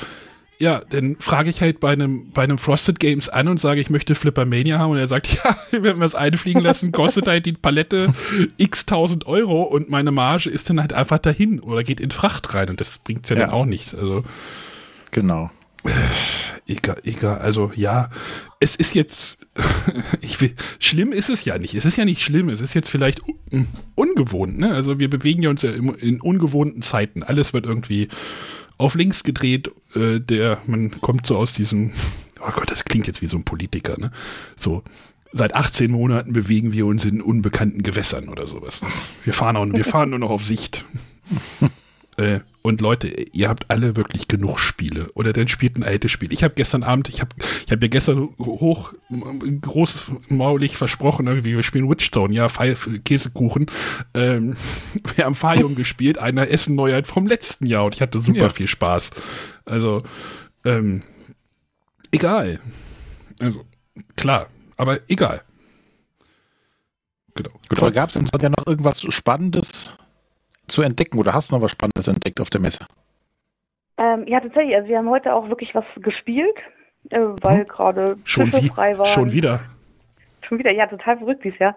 ja, 0.59 0.83
dann 0.89 1.17
frage 1.19 1.51
ich 1.51 1.61
halt 1.61 1.81
bei 1.81 1.93
einem, 1.93 2.31
bei 2.31 2.43
einem 2.43 2.59
Frosted 2.59 3.01
Games 3.01 3.29
an 3.29 3.49
und 3.49 3.61
sage, 3.61 3.81
ich 3.81 3.91
möchte 3.91 4.15
Flippermania 4.15 4.79
haben 4.79 4.93
und 4.93 4.99
er 4.99 5.07
sagt, 5.07 5.33
ja, 5.45 5.57
wenn 5.71 5.99
wir 5.99 6.07
es 6.07 6.15
einfliegen 6.15 6.63
lassen, 6.63 6.93
kostet 6.93 7.27
halt 7.27 7.47
die 7.47 7.53
Palette 7.53 8.15
x 8.57 8.87
tausend 8.87 9.27
Euro 9.27 9.63
und 9.63 9.91
meine 9.91 10.11
Marge 10.11 10.49
ist 10.49 10.71
dann 10.71 10.81
halt 10.81 10.93
einfach 10.93 11.19
dahin 11.19 11.61
oder 11.61 11.83
geht 11.83 12.01
in 12.01 12.11
Fracht 12.11 12.55
rein 12.55 12.71
und 12.71 12.81
das 12.81 12.99
bringt 12.99 13.25
es 13.25 13.31
ja, 13.31 13.37
ja, 13.37 13.47
dann 13.47 13.51
auch 13.51 13.67
nicht. 13.67 13.95
Also 13.95 14.25
genau. 15.11 15.51
Egal, 16.67 16.97
egal, 17.05 17.41
also 17.41 17.73
ja, 17.77 18.09
es 18.59 18.75
ist 18.75 18.95
jetzt, 18.95 19.37
ich 20.23 20.41
will, 20.41 20.55
schlimm 20.79 21.13
ist 21.13 21.29
es 21.29 21.45
ja 21.45 21.59
nicht. 21.59 21.75
Es 21.75 21.85
ist 21.85 21.97
ja 21.97 22.07
nicht 22.07 22.23
schlimm, 22.23 22.49
es 22.49 22.63
ist 22.63 22.73
jetzt 22.73 22.89
vielleicht 22.89 23.21
ungewohnt, 23.95 24.59
ne? 24.59 24.73
Also 24.73 24.99
wir 24.99 25.11
bewegen 25.11 25.43
ja 25.43 25.51
uns 25.51 25.61
ja 25.61 25.73
in 25.73 26.23
ungewohnten 26.23 26.81
Zeiten. 26.81 27.23
Alles 27.23 27.53
wird 27.53 27.67
irgendwie 27.67 28.09
auf 28.85 28.95
links 28.95 29.25
gedreht. 29.25 29.71
Äh, 29.95 30.21
der, 30.21 30.59
man 30.67 31.01
kommt 31.01 31.27
so 31.27 31.37
aus 31.37 31.53
diesem, 31.53 31.93
oh 32.41 32.51
Gott, 32.55 32.71
das 32.71 32.85
klingt 32.85 33.07
jetzt 33.07 33.23
wie 33.23 33.27
so 33.27 33.37
ein 33.37 33.45
Politiker, 33.45 33.99
ne? 33.99 34.13
So, 34.57 34.83
seit 35.33 35.55
18 35.55 35.91
Monaten 35.91 36.33
bewegen 36.33 36.73
wir 36.73 36.87
uns 36.87 37.05
in 37.05 37.21
unbekannten 37.21 37.83
Gewässern 37.83 38.29
oder 38.29 38.47
sowas. 38.47 38.83
Wir 39.25 39.33
fahren, 39.33 39.57
auch, 39.57 39.67
wir 39.67 39.85
fahren 39.85 40.11
nur 40.11 40.19
noch 40.19 40.31
auf 40.31 40.45
Sicht. 40.45 40.85
Äh, 42.17 42.41
und 42.63 42.81
Leute, 42.81 43.09
ihr 43.09 43.49
habt 43.49 43.71
alle 43.71 43.95
wirklich 43.95 44.27
genug 44.27 44.59
Spiele. 44.59 45.11
Oder 45.15 45.35
dann 45.35 45.49
spielt 45.49 45.77
ein 45.77 45.83
altes 45.83 46.11
Spiel. 46.11 46.33
Ich 46.33 46.43
habe 46.43 46.55
gestern 46.55 46.83
Abend, 46.83 47.11
ich 47.11 47.21
habe 47.21 47.31
ich 47.67 47.71
hab 47.71 47.83
ja 47.83 47.89
gestern 47.89 48.31
hoch, 48.39 48.95
großmaulig 49.61 50.77
versprochen, 50.77 51.27
irgendwie, 51.27 51.57
wir 51.57 51.63
spielen 51.63 51.91
Witchstone, 51.91 52.33
ja, 52.33 52.49
Käsekuchen. 53.05 53.67
Ähm, 54.15 54.57
wir 55.15 55.27
haben 55.27 55.35
Fajung 55.35 55.75
gespielt, 55.75 56.19
eine 56.19 56.49
Essen-Neuheit 56.49 57.07
vom 57.07 57.27
letzten 57.27 57.67
Jahr 57.67 57.85
und 57.85 57.95
ich 57.95 58.01
hatte 58.01 58.21
super 58.21 58.39
ja. 58.39 58.49
viel 58.49 58.69
Spaß. 58.69 59.11
Also, 59.67 60.03
ähm, 60.65 61.03
egal. 62.13 62.61
Also, 63.41 63.65
klar, 64.17 64.49
aber 64.77 65.01
egal. 65.09 65.43
Genau. 67.35 67.51
Gut, 67.69 67.95
gab 67.95 68.15
es 68.15 68.31
ja 68.41 68.49
noch 68.49 68.67
irgendwas 68.67 69.03
Spannendes 69.03 69.93
zu 70.67 70.83
entdecken 70.83 71.19
oder 71.19 71.35
hast 71.35 71.51
du 71.51 71.55
noch 71.55 71.63
was 71.63 71.71
Spannendes 71.71 72.09
entdeckt 72.09 72.41
auf 72.41 72.51
der 72.51 72.61
Messe? 72.61 72.87
Ähm, 73.97 74.27
ja, 74.27 74.41
tatsächlich. 74.41 74.75
Also 74.75 74.89
wir 74.89 74.99
haben 74.99 75.11
heute 75.11 75.35
auch 75.35 75.49
wirklich 75.49 75.75
was 75.75 75.85
gespielt, 75.97 76.57
äh, 77.11 77.21
weil 77.43 77.61
hm? 77.61 77.67
gerade 77.67 78.17
schon 78.25 78.51
frei 78.51 78.99
war. 78.99 79.07
Schon 79.07 79.33
wieder. 79.33 79.61
Schon 80.43 80.59
wieder, 80.59 80.73
ja, 80.73 80.87
total 80.87 81.19
verrückt 81.19 81.45
dieses 81.45 81.59
Jahr. 81.59 81.77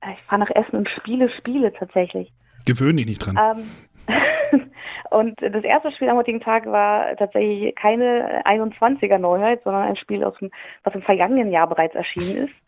Äh, 0.00 0.12
ich 0.12 0.22
fahre 0.22 0.40
nach 0.40 0.50
Essen 0.50 0.76
und 0.76 0.88
spiele 0.88 1.30
Spiele 1.30 1.72
tatsächlich. 1.72 2.32
Gewöhne 2.64 2.96
dich 2.96 3.06
nicht 3.06 3.18
dran. 3.18 3.38
Ähm, 3.38 3.70
und 5.10 5.40
das 5.40 5.64
erste 5.64 5.90
Spiel 5.92 6.08
am 6.08 6.16
heutigen 6.16 6.40
Tag 6.40 6.66
war 6.66 7.16
tatsächlich 7.16 7.74
keine 7.74 8.44
21er 8.44 9.18
Neuheit, 9.18 9.62
sondern 9.64 9.82
ein 9.82 9.96
Spiel, 9.96 10.24
aus 10.24 10.36
dem, 10.38 10.50
was 10.84 10.94
im 10.94 11.02
vergangenen 11.02 11.50
Jahr 11.50 11.68
bereits 11.68 11.94
erschienen 11.94 12.46
ist. 12.46 12.54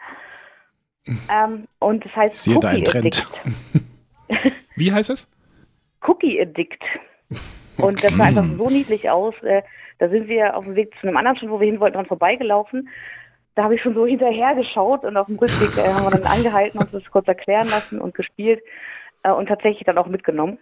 Ähm, 1.30 1.66
und 1.78 2.04
das 2.04 2.14
heißt 2.14 2.48
Cookie 2.48 2.66
ein 2.66 2.84
Trend. 2.84 3.26
Wie 4.76 4.92
heißt 4.92 5.08
es? 5.08 5.26
Cookie 6.06 6.40
Addict. 6.40 6.82
Und 7.78 8.02
das 8.02 8.14
sah 8.16 8.24
einfach 8.24 8.44
so 8.44 8.68
niedlich 8.70 9.08
aus. 9.08 9.34
Äh, 9.42 9.62
da 9.98 10.08
sind 10.08 10.28
wir 10.28 10.56
auf 10.56 10.64
dem 10.64 10.74
Weg 10.74 10.94
zu 11.00 11.06
einem 11.06 11.16
anderen 11.16 11.36
Stand, 11.36 11.52
wo 11.52 11.60
wir 11.60 11.66
hin 11.66 11.80
wollten, 11.80 11.94
dran 11.94 12.06
vorbeigelaufen. 12.06 12.88
Da 13.54 13.64
habe 13.64 13.74
ich 13.74 13.82
schon 13.82 13.94
so 13.94 14.06
hinterher 14.06 14.54
geschaut 14.54 15.04
und 15.04 15.16
auf 15.16 15.26
dem 15.26 15.38
Rückweg 15.38 15.76
äh, 15.76 15.88
haben 15.88 16.04
wir 16.04 16.10
dann 16.10 16.30
angehalten, 16.30 16.78
uns 16.78 16.90
das 16.90 17.10
kurz 17.10 17.26
erklären 17.26 17.68
lassen 17.68 18.00
und 18.00 18.14
gespielt 18.14 18.62
äh, 19.22 19.30
und 19.30 19.46
tatsächlich 19.46 19.84
dann 19.84 19.98
auch 19.98 20.06
mitgenommen. 20.06 20.58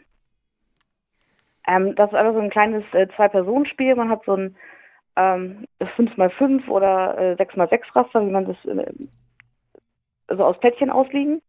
Ähm, 1.67 1.95
das 1.95 2.11
ist 2.11 2.17
einfach 2.17 2.35
so 2.35 2.41
ein 2.41 2.51
kleines 2.51 2.85
Zwei-Personen-Spiel. 2.91 3.95
Man 3.97 4.11
hat 4.11 4.25
so 4.25 4.35
ein 4.35 4.57
ähm, 5.17 5.67
5x5 5.81 6.69
oder 6.69 7.19
äh, 7.19 7.43
6x6 7.43 7.95
Raster, 7.95 8.27
wie 8.27 8.31
man 8.31 8.47
das 8.47 8.65
äh, 8.65 8.93
so 10.29 10.45
aus 10.45 10.59
Plättchen 10.61 10.91
ausliegen. 10.91 11.43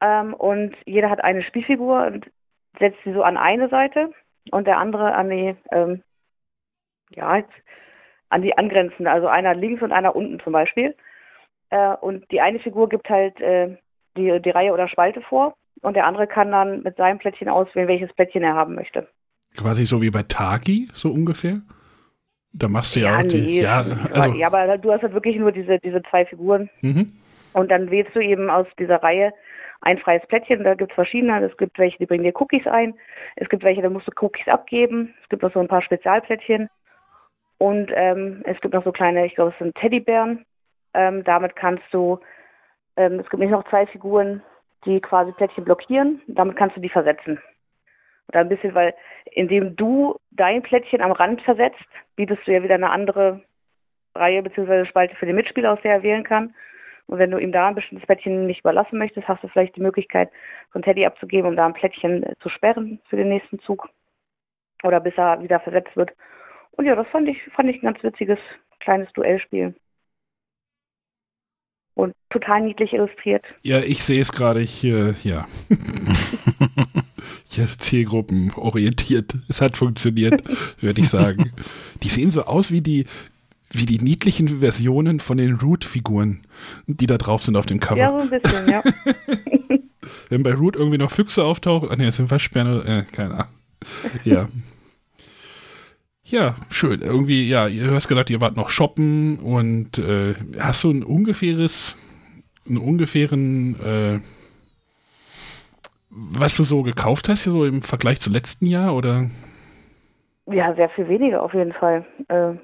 Ähm, 0.00 0.34
und 0.34 0.76
jeder 0.86 1.10
hat 1.10 1.22
eine 1.22 1.42
Spielfigur 1.42 2.06
und 2.06 2.30
setzt 2.78 2.98
sie 3.04 3.12
so 3.12 3.22
an 3.22 3.36
eine 3.36 3.68
Seite 3.68 4.12
und 4.50 4.66
der 4.66 4.78
andere 4.78 5.14
an 5.14 5.30
die, 5.30 5.56
ähm, 5.72 6.02
ja, 7.10 7.42
an 8.28 8.42
die 8.42 8.56
angrenzende, 8.56 9.10
also 9.10 9.26
einer 9.26 9.54
links 9.54 9.82
und 9.82 9.92
einer 9.92 10.14
unten 10.14 10.40
zum 10.40 10.52
Beispiel. 10.52 10.94
Äh, 11.70 11.94
und 11.96 12.30
die 12.30 12.40
eine 12.40 12.60
Figur 12.60 12.88
gibt 12.88 13.08
halt 13.08 13.40
äh, 13.40 13.76
die, 14.16 14.40
die 14.40 14.50
Reihe 14.50 14.72
oder 14.72 14.88
Spalte 14.88 15.20
vor 15.22 15.54
und 15.82 15.94
der 15.94 16.06
andere 16.06 16.26
kann 16.26 16.50
dann 16.50 16.82
mit 16.82 16.96
seinem 16.96 17.18
Plättchen 17.18 17.48
auswählen, 17.48 17.88
welches 17.88 18.12
Plättchen 18.12 18.42
er 18.42 18.54
haben 18.54 18.74
möchte. 18.74 19.08
Quasi 19.56 19.84
so 19.84 20.00
wie 20.00 20.10
bei 20.10 20.22
Tagi, 20.22 20.88
so 20.92 21.10
ungefähr? 21.10 21.60
Da 22.52 22.68
machst 22.68 22.96
du 22.96 23.00
ja, 23.00 23.12
ja 23.12 23.18
auch 23.18 23.28
die. 23.28 23.40
Nee, 23.40 23.62
ja, 23.62 23.84
also, 24.12 24.32
ja, 24.32 24.46
aber 24.48 24.78
du 24.78 24.92
hast 24.92 25.02
halt 25.02 25.14
wirklich 25.14 25.36
nur 25.36 25.52
diese, 25.52 25.78
diese 25.78 26.02
zwei 26.02 26.26
Figuren. 26.26 26.68
Mhm. 26.80 27.12
Und 27.52 27.70
dann 27.70 27.90
wählst 27.90 28.14
du 28.14 28.20
eben 28.20 28.50
aus 28.50 28.66
dieser 28.78 29.02
Reihe 29.02 29.32
ein 29.82 29.98
freies 29.98 30.26
Plättchen, 30.26 30.62
da 30.64 30.74
gibt 30.74 30.92
es 30.92 30.94
verschiedene. 30.94 31.44
Es 31.44 31.56
gibt 31.56 31.78
welche, 31.78 31.98
die 31.98 32.06
bringen 32.06 32.24
dir 32.24 32.38
Cookies 32.38 32.66
ein. 32.66 32.94
Es 33.36 33.48
gibt 33.48 33.62
welche, 33.62 33.82
da 33.82 33.88
musst 33.88 34.06
du 34.06 34.12
Cookies 34.20 34.48
abgeben. 34.48 35.14
Es 35.22 35.28
gibt 35.28 35.42
noch 35.42 35.52
so 35.52 35.60
ein 35.60 35.68
paar 35.68 35.82
Spezialplättchen. 35.82 36.68
Und 37.58 37.90
ähm, 37.94 38.42
es 38.44 38.60
gibt 38.60 38.74
noch 38.74 38.84
so 38.84 38.92
kleine, 38.92 39.26
ich 39.26 39.34
glaube, 39.34 39.52
es 39.52 39.58
sind 39.58 39.74
Teddybären. 39.76 40.44
Ähm, 40.92 41.24
damit 41.24 41.56
kannst 41.56 41.84
du, 41.92 42.20
ähm, 42.96 43.20
es 43.20 43.28
gibt 43.30 43.40
nicht 43.40 43.50
noch 43.50 43.68
zwei 43.68 43.86
Figuren, 43.86 44.42
die 44.84 45.00
quasi 45.00 45.32
Plättchen 45.32 45.64
blockieren. 45.64 46.20
Damit 46.26 46.56
kannst 46.56 46.76
du 46.76 46.80
die 46.80 46.88
versetzen. 46.88 47.40
Oder 48.28 48.40
ein 48.40 48.48
bisschen, 48.48 48.74
weil 48.74 48.94
indem 49.32 49.76
du 49.76 50.16
dein 50.30 50.62
Plättchen 50.62 51.00
am 51.00 51.12
Rand 51.12 51.42
versetzt, 51.42 51.84
bietest 52.16 52.46
du 52.46 52.52
ja 52.52 52.62
wieder 52.62 52.74
eine 52.74 52.90
andere 52.90 53.42
Reihe 54.14 54.42
bzw. 54.42 54.84
Spalte 54.84 55.16
für 55.16 55.26
den 55.26 55.36
Mitspieler, 55.36 55.72
aus 55.72 55.80
der 55.82 55.94
er 55.94 56.02
wählen 56.02 56.24
kann. 56.24 56.54
Und 57.10 57.18
wenn 57.18 57.32
du 57.32 57.38
ihm 57.38 57.50
da 57.50 57.66
ein 57.66 57.74
bestimmtes 57.74 58.06
Plättchen 58.06 58.46
nicht 58.46 58.60
überlassen 58.60 58.96
möchtest, 58.96 59.26
hast 59.26 59.42
du 59.42 59.48
vielleicht 59.48 59.74
die 59.74 59.80
Möglichkeit, 59.80 60.30
so 60.72 60.78
ein 60.78 60.82
Teddy 60.82 61.04
abzugeben, 61.04 61.48
um 61.50 61.56
da 61.56 61.66
ein 61.66 61.74
Plättchen 61.74 62.24
zu 62.38 62.48
sperren 62.48 63.00
für 63.08 63.16
den 63.16 63.28
nächsten 63.28 63.58
Zug. 63.58 63.88
Oder 64.84 65.00
bis 65.00 65.14
er 65.16 65.42
wieder 65.42 65.58
versetzt 65.58 65.96
wird. 65.96 66.12
Und 66.70 66.86
ja, 66.86 66.94
das 66.94 67.08
fand 67.08 67.28
ich, 67.28 67.42
fand 67.56 67.68
ich 67.68 67.82
ein 67.82 67.92
ganz 67.92 68.00
witziges 68.04 68.38
kleines 68.78 69.12
Duellspiel. 69.14 69.74
Und 71.94 72.14
total 72.30 72.60
niedlich 72.60 72.92
illustriert. 72.92 73.44
Ja, 73.62 73.80
ich 73.80 74.04
sehe 74.04 74.20
es 74.20 74.30
gerade, 74.30 74.60
ich, 74.60 74.84
äh, 74.84 75.10
ja. 75.24 75.48
ja, 77.50 77.66
Zielgruppen 77.66 78.52
orientiert. 78.54 79.34
Es 79.48 79.60
hat 79.60 79.76
funktioniert, 79.76 80.44
würde 80.80 81.00
ich 81.00 81.08
sagen. 81.08 81.52
Die 82.04 82.08
sehen 82.08 82.30
so 82.30 82.44
aus 82.44 82.70
wie 82.70 82.80
die, 82.80 83.06
wie 83.72 83.86
die 83.86 83.98
niedlichen 83.98 84.60
Versionen 84.60 85.20
von 85.20 85.36
den 85.36 85.54
Root-Figuren, 85.56 86.42
die 86.86 87.06
da 87.06 87.18
drauf 87.18 87.42
sind 87.42 87.56
auf 87.56 87.66
dem 87.66 87.80
Cover. 87.80 88.00
Ja, 88.00 88.10
so 88.10 88.18
ein 88.18 88.30
bisschen, 88.30 88.68
ja. 88.68 88.82
Wenn 90.28 90.42
bei 90.42 90.54
Root 90.54 90.76
irgendwie 90.76 90.98
noch 90.98 91.10
Füchse 91.10 91.44
auftauchen, 91.44 91.88
ah 91.90 91.96
ne, 91.96 92.08
es 92.08 92.16
sind 92.16 92.30
Waschbären, 92.30 92.84
äh, 92.84 93.04
keine 93.10 93.34
Ahnung. 93.34 93.52
Ja. 94.24 94.48
Ja, 96.24 96.54
schön. 96.70 97.02
Irgendwie, 97.02 97.48
ja, 97.48 97.66
ihr 97.66 97.90
hast 97.90 98.08
gesagt, 98.08 98.30
ihr 98.30 98.40
wart 98.40 98.56
noch 98.56 98.70
shoppen 98.70 99.38
und 99.38 99.98
äh, 99.98 100.34
hast 100.58 100.84
du 100.84 100.90
ein 100.90 101.02
ungefähres, 101.02 101.96
einen 102.66 102.78
ungefähren, 102.78 103.80
äh, 103.80 104.20
was 106.08 106.56
du 106.56 106.64
so 106.64 106.82
gekauft 106.82 107.28
hast, 107.28 107.44
so 107.44 107.64
im 107.64 107.82
Vergleich 107.82 108.20
zum 108.20 108.32
letzten 108.32 108.66
Jahr 108.66 108.94
oder? 108.94 109.30
Ja, 110.46 110.74
sehr 110.74 110.88
viel 110.90 111.08
weniger 111.08 111.42
auf 111.42 111.54
jeden 111.54 111.72
Fall. 111.72 112.04
Äh, 112.28 112.54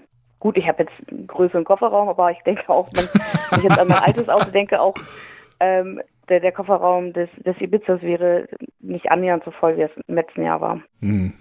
gut, 0.41 0.57
ich 0.57 0.69
habe 0.69 0.85
jetzt 0.85 1.11
einen 1.11 1.27
größeren 1.27 1.65
Kofferraum, 1.65 2.09
aber 2.09 2.31
ich 2.31 2.41
denke 2.41 2.69
auch, 2.69 2.89
wenn 2.95 3.09
ich 3.59 3.65
jetzt 3.65 3.79
an 3.79 3.89
mein 3.89 3.99
altes 3.99 4.29
Auto 4.29 4.51
denke, 4.51 4.81
auch 4.81 4.95
ähm, 5.61 6.01
der, 6.29 6.41
der 6.41 6.53
Kofferraum 6.53 7.13
des, 7.13 7.29
des 7.45 7.61
Ibizas 7.61 8.03
wäre 8.03 8.49
nicht 8.81 9.11
annähernd 9.11 9.45
so 9.45 9.51
voll, 9.51 9.77
wie 9.77 9.83
es 9.83 9.91
im 10.07 10.15
letzten 10.15 10.43
Jahr 10.43 10.61
war. 10.61 10.81
Mhm. 11.01 11.33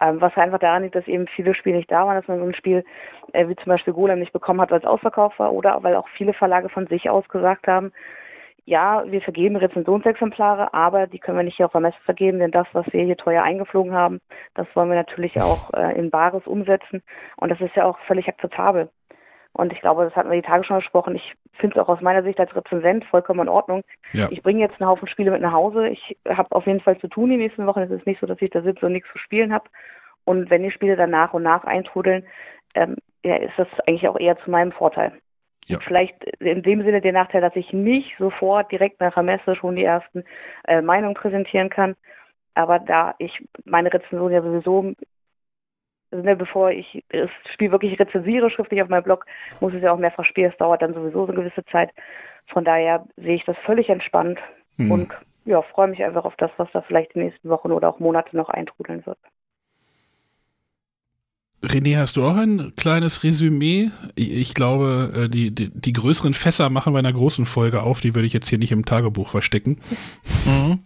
Ähm, 0.00 0.20
was 0.20 0.36
einfach 0.36 0.60
daran 0.60 0.84
liegt, 0.84 0.94
dass 0.94 1.08
eben 1.08 1.26
viele 1.26 1.54
Spiele 1.54 1.78
nicht 1.78 1.90
da 1.90 2.06
waren, 2.06 2.14
dass 2.14 2.28
man 2.28 2.38
so 2.38 2.44
ein 2.44 2.54
Spiel 2.54 2.84
äh, 3.32 3.48
wie 3.48 3.56
zum 3.56 3.66
Beispiel 3.66 3.92
Golem 3.92 4.20
nicht 4.20 4.32
bekommen 4.32 4.60
hat, 4.60 4.70
weil 4.70 4.78
es 4.78 4.84
ausverkauft 4.84 5.38
war 5.40 5.52
oder 5.52 5.82
weil 5.82 5.96
auch 5.96 6.06
viele 6.08 6.34
Verlage 6.34 6.68
von 6.68 6.86
sich 6.86 7.10
aus 7.10 7.28
gesagt 7.28 7.66
haben, 7.66 7.92
ja, 8.68 9.02
wir 9.06 9.22
vergeben 9.22 9.56
Rezensionsexemplare, 9.56 10.74
aber 10.74 11.06
die 11.06 11.18
können 11.18 11.38
wir 11.38 11.42
nicht 11.42 11.56
hier 11.56 11.64
auf 11.64 11.72
der 11.72 11.80
Messe 11.80 11.96
vergeben, 12.04 12.38
denn 12.38 12.50
das, 12.50 12.66
was 12.74 12.84
wir 12.92 13.02
hier 13.02 13.16
teuer 13.16 13.42
eingeflogen 13.42 13.94
haben, 13.94 14.20
das 14.54 14.66
wollen 14.74 14.90
wir 14.90 14.96
natürlich 14.96 15.40
auch 15.40 15.72
äh, 15.72 15.98
in 15.98 16.10
Bares 16.10 16.46
umsetzen. 16.46 17.02
Und 17.36 17.48
das 17.48 17.62
ist 17.62 17.74
ja 17.76 17.86
auch 17.86 17.98
völlig 18.00 18.28
akzeptabel. 18.28 18.90
Und 19.52 19.72
ich 19.72 19.80
glaube, 19.80 20.04
das 20.04 20.14
hatten 20.14 20.28
wir 20.28 20.36
die 20.36 20.46
Tage 20.46 20.64
schon 20.64 20.76
besprochen. 20.76 21.16
Ich 21.16 21.34
finde 21.54 21.76
es 21.76 21.82
auch 21.82 21.88
aus 21.88 22.02
meiner 22.02 22.22
Sicht 22.22 22.38
als 22.38 22.54
Rezensent 22.54 23.06
vollkommen 23.06 23.40
in 23.40 23.48
Ordnung. 23.48 23.84
Ja. 24.12 24.28
Ich 24.30 24.42
bringe 24.42 24.60
jetzt 24.60 24.78
einen 24.78 24.90
Haufen 24.90 25.08
Spiele 25.08 25.30
mit 25.30 25.40
nach 25.40 25.54
Hause. 25.54 25.88
Ich 25.88 26.18
habe 26.28 26.54
auf 26.54 26.66
jeden 26.66 26.80
Fall 26.80 26.98
zu 26.98 27.08
tun 27.08 27.30
die 27.30 27.38
nächsten 27.38 27.66
Wochen. 27.66 27.80
Es 27.80 27.90
ist 27.90 28.06
nicht 28.06 28.20
so, 28.20 28.26
dass 28.26 28.42
ich 28.42 28.50
da 28.50 28.60
sitze 28.60 28.84
und 28.84 28.92
nichts 28.92 29.10
zu 29.10 29.18
spielen 29.18 29.54
habe. 29.54 29.64
Und 30.24 30.50
wenn 30.50 30.62
die 30.62 30.70
Spiele 30.70 30.96
dann 30.96 31.10
nach 31.10 31.32
und 31.32 31.42
nach 31.42 31.64
eintrudeln, 31.64 32.26
ähm, 32.74 32.96
ja, 33.24 33.36
ist 33.36 33.54
das 33.56 33.68
eigentlich 33.86 34.06
auch 34.08 34.20
eher 34.20 34.36
zu 34.36 34.50
meinem 34.50 34.72
Vorteil. 34.72 35.12
Ja. 35.68 35.78
Vielleicht 35.80 36.24
in 36.40 36.62
dem 36.62 36.82
Sinne 36.82 37.00
der 37.00 37.12
Nachteil, 37.12 37.42
dass 37.42 37.54
ich 37.54 37.72
nicht 37.72 38.16
sofort 38.18 38.72
direkt 38.72 39.00
nach 39.00 39.14
der 39.14 39.22
Messe 39.22 39.54
schon 39.54 39.76
die 39.76 39.84
ersten 39.84 40.24
äh, 40.66 40.80
Meinungen 40.80 41.14
präsentieren 41.14 41.68
kann. 41.68 41.94
Aber 42.54 42.78
da 42.78 43.14
ich 43.18 43.44
meine 43.64 43.92
Rezension 43.92 44.32
ja 44.32 44.42
sowieso, 44.42 44.94
also, 46.10 46.36
bevor 46.36 46.70
ich 46.70 47.04
das 47.10 47.30
Spiel 47.52 47.70
wirklich 47.70 48.00
rezensiere, 48.00 48.50
schriftlich 48.50 48.80
auf 48.82 48.88
meinem 48.88 49.02
Blog, 49.02 49.26
muss 49.60 49.74
es 49.74 49.82
ja 49.82 49.92
auch 49.92 49.98
mehrfach 49.98 50.24
spielen. 50.24 50.50
Es 50.50 50.56
dauert 50.56 50.80
dann 50.80 50.94
sowieso 50.94 51.26
so 51.26 51.32
eine 51.32 51.42
gewisse 51.42 51.64
Zeit. 51.66 51.90
Von 52.46 52.64
daher 52.64 53.04
sehe 53.16 53.34
ich 53.34 53.44
das 53.44 53.58
völlig 53.58 53.90
entspannt 53.90 54.38
hm. 54.76 54.90
und 54.90 55.12
ja, 55.44 55.60
freue 55.60 55.88
mich 55.88 56.02
einfach 56.02 56.24
auf 56.24 56.36
das, 56.36 56.50
was 56.56 56.70
da 56.72 56.80
vielleicht 56.80 57.12
in 57.12 57.20
den 57.20 57.28
nächsten 57.28 57.48
Wochen 57.50 57.72
oder 57.72 57.90
auch 57.90 57.98
Monate 57.98 58.36
noch 58.36 58.48
eintrudeln 58.48 59.04
wird. 59.04 59.18
René, 61.60 61.98
hast 61.98 62.16
du 62.16 62.24
auch 62.24 62.36
ein 62.36 62.72
kleines 62.76 63.24
Resümee? 63.24 63.90
Ich, 64.14 64.54
glaube, 64.54 65.24
äh, 65.24 65.28
die, 65.28 65.50
die, 65.52 65.70
die, 65.70 65.92
größeren 65.92 66.32
Fässer 66.32 66.70
machen 66.70 66.94
wir 66.94 67.00
in 67.00 67.06
einer 67.06 67.16
großen 67.16 67.46
Folge 67.46 67.82
auf, 67.82 68.00
die 68.00 68.14
würde 68.14 68.26
ich 68.26 68.32
jetzt 68.32 68.48
hier 68.48 68.58
nicht 68.58 68.70
im 68.70 68.84
Tagebuch 68.84 69.28
verstecken. 69.28 69.78
Mhm. 70.46 70.78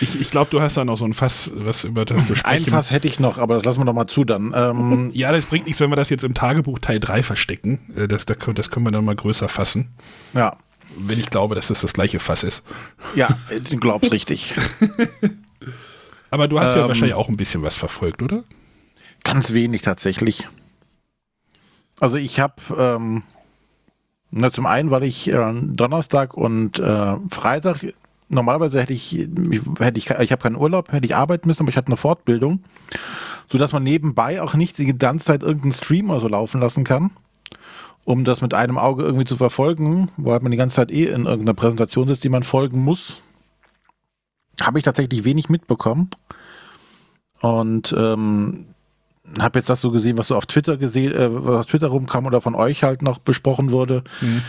Ich, 0.00 0.20
ich 0.20 0.30
glaube, 0.30 0.48
du 0.52 0.60
hast 0.60 0.76
da 0.76 0.84
noch 0.84 0.98
so 0.98 1.04
ein 1.04 1.14
Fass, 1.14 1.50
was 1.54 1.82
über 1.82 2.04
das 2.04 2.28
du 2.28 2.36
sprechen. 2.36 2.64
Ein 2.64 2.70
Fass 2.70 2.92
hätte 2.92 3.08
ich 3.08 3.18
noch, 3.18 3.38
aber 3.38 3.56
das 3.56 3.64
lassen 3.64 3.80
wir 3.80 3.86
doch 3.86 3.92
mal 3.92 4.06
zu 4.06 4.22
dann. 4.22 4.54
Ähm 4.54 5.10
ja, 5.12 5.32
das 5.32 5.46
bringt 5.46 5.66
nichts, 5.66 5.80
wenn 5.80 5.90
wir 5.90 5.96
das 5.96 6.10
jetzt 6.10 6.22
im 6.22 6.34
Tagebuch 6.34 6.78
Teil 6.78 7.00
3 7.00 7.24
verstecken. 7.24 7.80
Äh, 7.96 8.06
das, 8.06 8.24
das 8.24 8.70
können 8.70 8.86
wir 8.86 8.92
dann 8.92 9.04
mal 9.04 9.16
größer 9.16 9.48
fassen. 9.48 9.88
Ja. 10.32 10.56
Wenn 10.96 11.18
ich 11.18 11.30
glaube, 11.30 11.56
dass 11.56 11.68
das 11.68 11.80
das 11.80 11.92
gleiche 11.92 12.20
Fass 12.20 12.44
ist. 12.44 12.62
Ja, 13.16 13.36
du 13.68 13.78
glaubst 13.78 14.12
richtig. 14.12 14.54
aber 16.30 16.46
du 16.46 16.60
hast 16.60 16.74
ähm, 16.74 16.82
ja 16.82 16.88
wahrscheinlich 16.88 17.14
auch 17.14 17.28
ein 17.28 17.36
bisschen 17.36 17.62
was 17.62 17.76
verfolgt, 17.76 18.22
oder? 18.22 18.44
Ganz 19.24 19.52
wenig 19.52 19.82
tatsächlich. 19.82 20.48
Also 21.98 22.16
ich 22.16 22.40
habe 22.40 22.54
ähm, 22.76 23.22
zum 24.52 24.66
einen, 24.66 24.90
weil 24.90 25.04
ich 25.04 25.30
äh, 25.30 25.52
Donnerstag 25.62 26.34
und 26.34 26.78
äh, 26.78 27.16
Freitag 27.30 27.84
normalerweise 28.30 28.80
hätte 28.80 28.92
ich, 28.92 29.12
hätte 29.12 29.98
ich, 29.98 30.10
ich 30.10 30.32
habe 30.32 30.42
keinen 30.42 30.56
Urlaub, 30.56 30.92
hätte 30.92 31.04
ich 31.04 31.16
arbeiten 31.16 31.48
müssen, 31.48 31.62
aber 31.62 31.70
ich 31.70 31.76
hatte 31.76 31.88
eine 31.88 31.96
Fortbildung, 31.96 32.62
so 33.50 33.58
dass 33.58 33.72
man 33.72 33.82
nebenbei 33.82 34.40
auch 34.40 34.54
nicht 34.54 34.78
die 34.78 34.96
ganze 34.96 35.26
Zeit 35.26 35.42
irgendeinen 35.42 35.72
Stream 35.72 36.10
oder 36.10 36.20
so 36.20 36.28
laufen 36.28 36.60
lassen 36.60 36.84
kann, 36.84 37.10
um 38.04 38.24
das 38.24 38.40
mit 38.40 38.54
einem 38.54 38.78
Auge 38.78 39.02
irgendwie 39.02 39.26
zu 39.26 39.36
verfolgen, 39.36 40.08
weil 40.16 40.40
man 40.40 40.52
die 40.52 40.56
ganze 40.56 40.76
Zeit 40.76 40.90
eh 40.90 41.06
in 41.06 41.26
irgendeiner 41.26 41.54
Präsentation 41.54 42.08
sitzt, 42.08 42.24
die 42.24 42.28
man 42.28 42.44
folgen 42.44 42.82
muss. 42.84 43.20
Habe 44.60 44.78
ich 44.78 44.84
tatsächlich 44.84 45.24
wenig 45.24 45.48
mitbekommen. 45.48 46.10
Und 47.40 47.94
ähm, 47.96 48.66
habe 49.38 49.58
jetzt 49.58 49.68
das 49.68 49.80
so 49.80 49.90
gesehen, 49.90 50.18
was 50.18 50.28
so 50.28 50.36
auf 50.36 50.46
Twitter 50.46 50.76
gesehen, 50.76 51.12
äh, 51.12 51.28
was 51.32 51.60
auf 51.60 51.66
Twitter 51.66 51.88
rumkam 51.88 52.26
oder 52.26 52.40
von 52.40 52.54
euch 52.54 52.82
halt 52.82 53.02
noch 53.02 53.18
besprochen 53.18 53.70
wurde. 53.70 54.04
Mhm. 54.20 54.42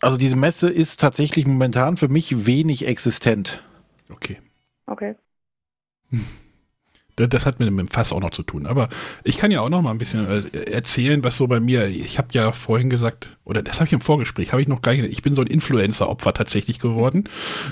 Also 0.00 0.16
diese 0.16 0.36
Messe 0.36 0.68
ist 0.68 1.00
tatsächlich 1.00 1.46
momentan 1.46 1.96
für 1.96 2.08
mich 2.08 2.46
wenig 2.46 2.86
existent. 2.86 3.62
Okay. 4.10 4.38
Okay. 4.86 5.16
Das 7.16 7.44
hat 7.44 7.60
mit 7.60 7.68
dem 7.68 7.88
Fass 7.88 8.10
auch 8.10 8.20
noch 8.20 8.30
zu 8.30 8.42
tun. 8.42 8.66
Aber 8.66 8.88
ich 9.22 9.36
kann 9.36 9.50
ja 9.50 9.60
auch 9.60 9.68
noch 9.68 9.82
mal 9.82 9.90
ein 9.90 9.98
bisschen 9.98 10.26
äh, 10.28 10.70
erzählen, 10.70 11.22
was 11.22 11.36
so 11.36 11.46
bei 11.46 11.60
mir. 11.60 11.86
Ich 11.86 12.16
habe 12.16 12.28
ja 12.32 12.52
vorhin 12.52 12.88
gesagt, 12.88 13.36
oder 13.44 13.62
das 13.62 13.76
habe 13.76 13.86
ich 13.86 13.92
im 13.92 14.00
Vorgespräch, 14.00 14.52
habe 14.52 14.62
ich 14.62 14.68
noch 14.68 14.80
gar 14.80 14.92
nicht. 14.92 15.12
Ich 15.12 15.20
bin 15.20 15.34
so 15.34 15.42
ein 15.42 15.46
Influencer-Opfer 15.46 16.32
tatsächlich 16.32 16.80
geworden. 16.80 17.28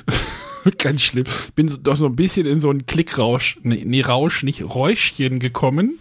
Ganz 0.79 1.03
schlimm. 1.03 1.25
Bin 1.55 1.71
doch 1.83 1.97
so 1.97 2.07
ein 2.07 2.17
bisschen 2.17 2.47
in 2.47 2.61
so 2.61 2.71
einen 2.71 2.87
Klickrausch, 2.87 3.59
nee, 3.63 3.83
nee 3.85 4.03
Rausch, 4.03 4.43
nicht 4.43 4.63
Räuschchen 4.63 5.39
gekommen. 5.39 5.99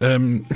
Ähm, 0.00 0.46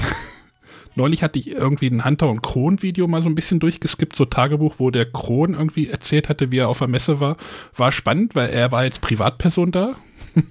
neulich 0.95 1.23
hatte 1.23 1.39
ich 1.39 1.53
irgendwie 1.53 1.89
ein 1.89 2.05
Hunter- 2.05 2.29
und 2.29 2.43
Kron-Video 2.43 3.07
mal 3.07 3.23
so 3.23 3.29
ein 3.29 3.35
bisschen 3.35 3.61
durchgeskippt, 3.61 4.17
so 4.17 4.25
Tagebuch, 4.25 4.77
wo 4.79 4.91
der 4.91 5.07
Kron 5.07 5.55
irgendwie 5.55 5.89
erzählt 5.89 6.29
hatte, 6.29 6.51
wie 6.51 6.59
er 6.59 6.69
auf 6.69 6.79
der 6.79 6.89
Messe 6.89 7.21
war. 7.21 7.37
War 7.75 7.93
spannend, 7.93 8.35
weil 8.35 8.51
er 8.51 8.73
war 8.73 8.85
jetzt 8.85 9.01
Privatperson 9.01 9.73
da. 9.73 9.95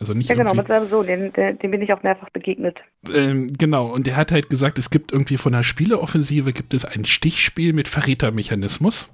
also 0.00 0.12
nicht 0.14 0.28
ja, 0.28 0.36
genau, 0.36 0.54
mit 0.54 0.68
seinem 0.68 0.88
Sohn, 0.88 1.06
den, 1.06 1.32
den 1.32 1.70
bin 1.70 1.82
ich 1.82 1.92
auch 1.92 2.02
mehrfach 2.02 2.30
begegnet. 2.30 2.78
Ähm, 3.12 3.48
genau, 3.58 3.86
und 3.86 4.06
er 4.06 4.16
hat 4.16 4.32
halt 4.32 4.50
gesagt, 4.50 4.78
es 4.78 4.90
gibt 4.90 5.12
irgendwie 5.12 5.36
von 5.36 5.52
der 5.52 5.62
Spieleoffensive 5.62 6.52
gibt 6.52 6.74
es 6.74 6.84
ein 6.84 7.04
Stichspiel 7.04 7.72
mit 7.72 7.88
Verrätermechanismus 7.88 9.08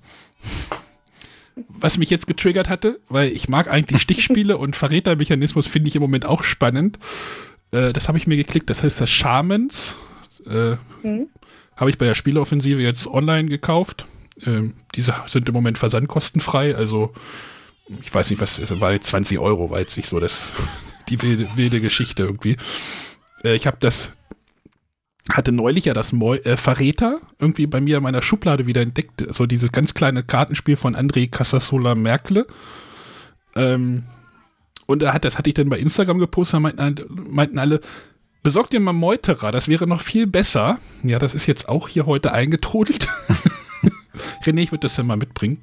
was 1.69 1.99
mich 1.99 2.11
jetzt 2.11 2.27
getriggert 2.27 2.69
hatte, 2.69 3.01
weil 3.09 3.31
ich 3.31 3.49
mag 3.49 3.71
eigentlich 3.71 4.03
Stichspiele 4.03 4.57
und 4.57 4.77
Verrätermechanismus 4.77 5.67
finde 5.67 5.89
ich 5.89 5.97
im 5.97 6.03
Moment 6.03 6.27
auch 6.27 6.43
spannend. 6.43 6.99
Äh, 7.73 7.93
das 7.93 8.09
habe 8.09 8.19
ich 8.19 8.27
mir 8.27 8.37
geklickt. 8.37 8.71
Das 8.71 8.83
heißt, 8.83 9.01
das 9.01 9.11
Shamans 9.11 9.97
äh, 10.47 10.77
mhm. 11.03 11.29
habe 11.77 11.91
ich 11.91 11.99
bei 11.99 12.07
der 12.07 12.15
Spieleoffensive 12.15 12.81
jetzt 12.81 13.07
online 13.07 13.49
gekauft. 13.49 14.07
Ähm, 14.45 14.75
diese 14.95 15.15
sind 15.27 15.49
im 15.49 15.55
Moment 15.55 15.79
versandkostenfrei. 15.79 16.75
Also 16.75 17.13
ich 18.03 18.13
weiß 18.13 18.31
nicht, 18.31 18.41
was 18.41 18.59
es 18.59 18.81
war 18.81 18.93
jetzt 18.93 19.09
20 19.09 19.39
Euro, 19.39 19.71
war 19.71 19.81
jetzt 19.81 19.97
nicht 19.97 20.09
so 20.09 20.21
das 20.21 20.53
die 21.09 21.23
wilde, 21.23 21.49
wilde 21.57 21.81
Geschichte 21.81 22.23
irgendwie. 22.23 22.57
Äh, 23.45 23.55
ich 23.55 23.67
habe 23.67 23.79
das 23.81 24.13
hatte 25.31 25.53
neulich 25.53 25.85
ja 25.85 25.95
das 25.95 26.13
Mo 26.13 26.35
äh, 26.35 26.57
Verräter 26.57 27.21
irgendwie 27.39 27.67
bei 27.67 27.81
mir 27.81 27.99
in 27.99 28.03
meiner 28.03 28.23
Schublade 28.23 28.67
wieder 28.67 28.81
entdeckt. 28.81 29.25
So 29.35 29.47
dieses 29.47 29.73
ganz 29.73 29.95
kleine 29.95 30.23
Kartenspiel 30.23 30.77
von 30.77 30.97
André 30.97 31.31
Casasola 31.31 31.95
Merkle. 31.95 32.47
Ähm, 33.55 34.05
und 34.87 35.03
er 35.03 35.13
hat, 35.13 35.25
das 35.25 35.39
hatte 35.39 35.51
ich 35.51 35.55
dann 35.55 35.69
bei 35.69 35.79
Instagram 35.79 36.19
gepostet, 36.19 36.55
da 36.55 36.61
meinten, 36.61 37.05
meinten 37.31 37.59
alle, 37.59 37.81
Besorgt 38.43 38.73
dir 38.73 38.81
mal 38.81 38.95
Meuterer, 38.95 39.53
das 39.53 39.69
wäre 39.69 39.87
noch 39.87 40.01
viel 40.01 40.27
besser. 40.27 40.79
Ja, 41.03 41.19
das 41.19 41.35
ist 41.35 41.47
jetzt 41.47 41.69
auch 41.69 41.89
hier 41.89 42.07
heute 42.07 42.33
eingetrudelt. 42.33 43.07
René, 44.45 44.61
ich 44.61 44.73
würde 44.73 44.87
das 44.87 44.97
ja 44.97 45.05
mal 45.05 45.19
mitbringen. 45.19 45.59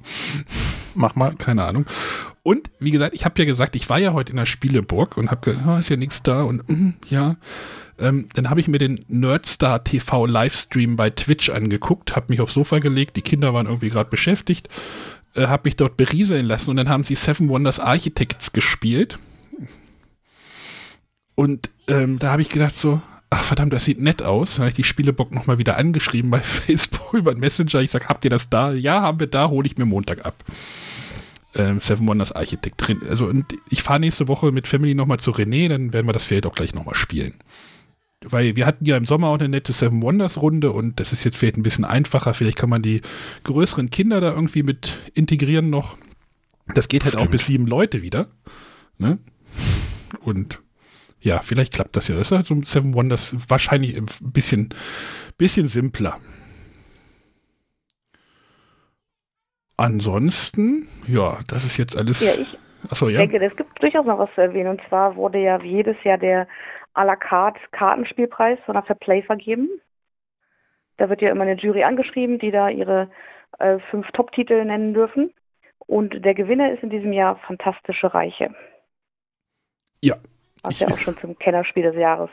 Mach 0.94 1.16
mal. 1.16 1.34
Keine 1.34 1.64
Ahnung. 1.64 1.86
Und 2.44 2.70
wie 2.78 2.92
gesagt, 2.92 3.14
ich 3.14 3.24
habe 3.24 3.34
ja 3.40 3.46
gesagt, 3.46 3.74
ich 3.74 3.90
war 3.90 3.98
ja 3.98 4.12
heute 4.12 4.30
in 4.30 4.36
der 4.36 4.46
Spieleburg 4.46 5.16
und 5.16 5.32
habe 5.32 5.40
gesagt, 5.40 5.66
oh, 5.68 5.76
ist 5.76 5.88
ja 5.88 5.96
nichts 5.96 6.22
da 6.22 6.42
und 6.42 6.68
mm, 6.68 6.94
ja. 7.08 7.36
Ähm, 7.98 8.28
dann 8.34 8.48
habe 8.48 8.60
ich 8.60 8.68
mir 8.68 8.78
den 8.78 9.04
Nerdstar 9.08 9.82
TV 9.82 10.26
Livestream 10.26 10.96
bei 10.96 11.10
Twitch 11.10 11.50
angeguckt, 11.50 12.14
habe 12.14 12.26
mich 12.28 12.40
aufs 12.40 12.54
Sofa 12.54 12.78
gelegt, 12.78 13.16
die 13.16 13.22
Kinder 13.22 13.52
waren 13.54 13.66
irgendwie 13.66 13.88
gerade 13.88 14.10
beschäftigt, 14.10 14.68
äh, 15.34 15.46
habe 15.46 15.68
mich 15.68 15.76
dort 15.76 15.96
berieseln 15.96 16.46
lassen 16.46 16.70
und 16.70 16.76
dann 16.76 16.88
haben 16.88 17.04
sie 17.04 17.14
Seven 17.14 17.48
Wonders 17.48 17.80
Architects 17.80 18.52
gespielt. 18.52 19.18
Und 21.34 21.70
ähm, 21.86 22.18
da 22.18 22.32
habe 22.32 22.42
ich 22.42 22.48
gedacht 22.48 22.74
so, 22.74 23.00
ach 23.30 23.44
verdammt, 23.44 23.72
das 23.72 23.84
sieht 23.84 24.00
nett 24.00 24.22
aus. 24.22 24.56
Da 24.56 24.60
habe 24.60 24.70
ich 24.70 24.76
die 24.76 24.84
Spielebock 24.84 25.32
nochmal 25.32 25.58
wieder 25.58 25.76
angeschrieben 25.76 26.30
bei 26.30 26.40
Facebook 26.42 27.14
über 27.14 27.32
den 27.32 27.40
Messenger. 27.40 27.80
Ich 27.80 27.90
sage, 27.90 28.08
habt 28.08 28.24
ihr 28.24 28.30
das 28.30 28.50
da? 28.50 28.72
Ja, 28.72 29.02
haben 29.02 29.20
wir 29.20 29.26
da, 29.26 29.48
hole 29.48 29.66
ich 29.66 29.76
mir 29.76 29.86
Montag 29.86 30.24
ab. 30.24 30.44
Ähm, 31.54 31.80
Seven 31.80 32.06
Wonders 32.06 32.32
Architect 32.32 32.74
drin. 32.78 33.00
Also 33.08 33.26
und 33.26 33.46
ich 33.68 33.82
fahre 33.82 34.00
nächste 34.00 34.28
Woche 34.28 34.52
mit 34.52 34.66
Family 34.66 34.94
nochmal 34.94 35.20
zu 35.20 35.32
René, 35.32 35.68
dann 35.68 35.92
werden 35.92 36.06
wir 36.06 36.12
das 36.12 36.24
vielleicht 36.24 36.46
auch 36.46 36.54
gleich 36.54 36.74
nochmal 36.74 36.94
spielen. 36.94 37.34
Weil 38.24 38.56
wir 38.56 38.66
hatten 38.66 38.84
ja 38.84 38.96
im 38.96 39.06
Sommer 39.06 39.28
auch 39.28 39.38
eine 39.38 39.48
nette 39.48 39.72
Seven 39.72 40.02
Wonders 40.02 40.42
Runde 40.42 40.72
und 40.72 40.98
das 40.98 41.12
ist 41.12 41.24
jetzt 41.24 41.36
vielleicht 41.36 41.56
ein 41.56 41.62
bisschen 41.62 41.84
einfacher. 41.84 42.34
Vielleicht 42.34 42.58
kann 42.58 42.68
man 42.68 42.82
die 42.82 43.00
größeren 43.44 43.90
Kinder 43.90 44.20
da 44.20 44.32
irgendwie 44.32 44.64
mit 44.64 44.98
integrieren 45.14 45.70
noch. 45.70 45.96
Das 46.74 46.88
geht 46.88 47.04
halt 47.04 47.14
Stimmt. 47.14 47.28
auch 47.28 47.30
bis 47.30 47.46
sieben 47.46 47.66
Leute 47.66 48.02
wieder. 48.02 48.28
Ne? 48.98 49.18
Und 50.20 50.60
ja, 51.20 51.40
vielleicht 51.42 51.72
klappt 51.72 51.96
das 51.96 52.08
ja. 52.08 52.16
Das 52.16 52.28
ist 52.28 52.36
halt 52.36 52.46
so 52.46 52.60
Seven 52.62 52.94
Wonders 52.94 53.36
wahrscheinlich 53.48 53.96
ein 53.96 54.06
bisschen, 54.20 54.70
bisschen 55.36 55.68
simpler. 55.68 56.18
Ansonsten, 59.76 60.88
ja, 61.06 61.38
das 61.46 61.64
ist 61.64 61.76
jetzt 61.76 61.96
alles. 61.96 62.20
Ja, 62.20 62.32
ich 62.32 62.58
Achso, 62.90 63.08
ja. 63.08 63.18
denke, 63.18 63.44
es 63.44 63.56
gibt 63.56 63.82
durchaus 63.82 64.06
noch 64.06 64.18
was 64.18 64.28
zu 64.34 64.40
erwähnen. 64.40 64.70
Und 64.70 64.80
zwar 64.88 65.16
wurde 65.16 65.38
ja 65.38 65.62
wie 65.62 65.70
jedes 65.70 65.96
Jahr 66.04 66.18
der 66.18 66.46
à 66.98 67.04
la 67.04 67.16
carte 67.16 67.60
Kartenspielpreis 67.70 68.58
von 68.66 68.74
der 68.74 68.82
Fair 68.82 68.96
Play 68.96 69.22
vergeben. 69.22 69.68
Da 70.96 71.08
wird 71.08 71.22
ja 71.22 71.30
immer 71.30 71.42
eine 71.42 71.54
Jury 71.54 71.84
angeschrieben, 71.84 72.38
die 72.40 72.50
da 72.50 72.68
ihre 72.68 73.08
äh, 73.60 73.78
fünf 73.90 74.10
Top-Titel 74.12 74.64
nennen 74.64 74.94
dürfen. 74.94 75.32
Und 75.78 76.24
der 76.24 76.34
Gewinner 76.34 76.72
ist 76.72 76.82
in 76.82 76.90
diesem 76.90 77.12
Jahr 77.12 77.36
Fantastische 77.46 78.12
Reiche. 78.12 78.52
Ja, 80.02 80.16
was 80.62 80.74
ich, 80.74 80.80
ja 80.80 80.88
auch 80.88 80.98
schon 80.98 81.16
zum 81.18 81.38
Kennerspiel 81.38 81.84
des 81.84 81.94
Jahres 81.94 82.30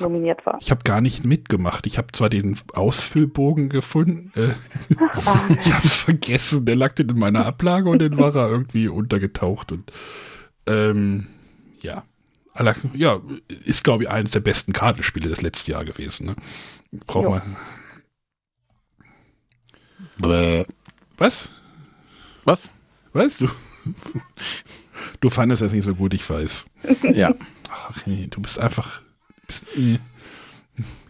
nominiert 0.00 0.44
war. 0.46 0.58
Ich 0.60 0.70
habe 0.70 0.82
gar 0.82 1.00
nicht 1.02 1.24
mitgemacht. 1.24 1.86
Ich 1.86 1.98
habe 1.98 2.08
zwar 2.12 2.30
den 2.30 2.58
Ausfüllbogen 2.74 3.68
gefunden. 3.68 4.32
Äh, 4.34 4.54
ich 5.60 5.72
habe 5.72 5.84
es 5.84 5.94
vergessen. 5.96 6.64
Der 6.64 6.76
lag 6.76 6.98
in 6.98 7.18
meiner 7.18 7.44
Ablage 7.44 7.88
und 7.90 8.00
dann 8.00 8.18
war 8.18 8.34
er 8.34 8.50
irgendwie 8.50 8.88
untergetaucht. 8.88 9.72
Und 9.72 9.92
ähm, 10.66 11.26
ja. 11.80 12.04
Ja, 12.94 13.20
ist 13.64 13.84
glaube 13.84 14.04
ich 14.04 14.10
eines 14.10 14.30
der 14.30 14.40
besten 14.40 14.72
Kartenspiele 14.72 15.28
des 15.28 15.42
letzten 15.42 15.72
Jahr 15.72 15.84
gewesen. 15.84 16.26
Ne? 16.26 16.36
Braucht 17.06 17.28
man. 17.28 17.56
Was? 21.18 21.48
Was? 22.44 22.72
Weißt 23.12 23.40
du? 23.40 23.48
Du 25.20 25.30
fandest 25.30 25.62
das 25.62 25.72
nicht 25.72 25.84
so 25.84 25.94
gut, 25.94 26.14
ich 26.14 26.28
weiß. 26.28 26.64
Ja. 27.14 27.34
Ach, 27.70 28.02
du 28.04 28.40
bist 28.40 28.58
einfach. 28.58 29.00
Bist, 29.46 29.66
äh, 29.76 29.98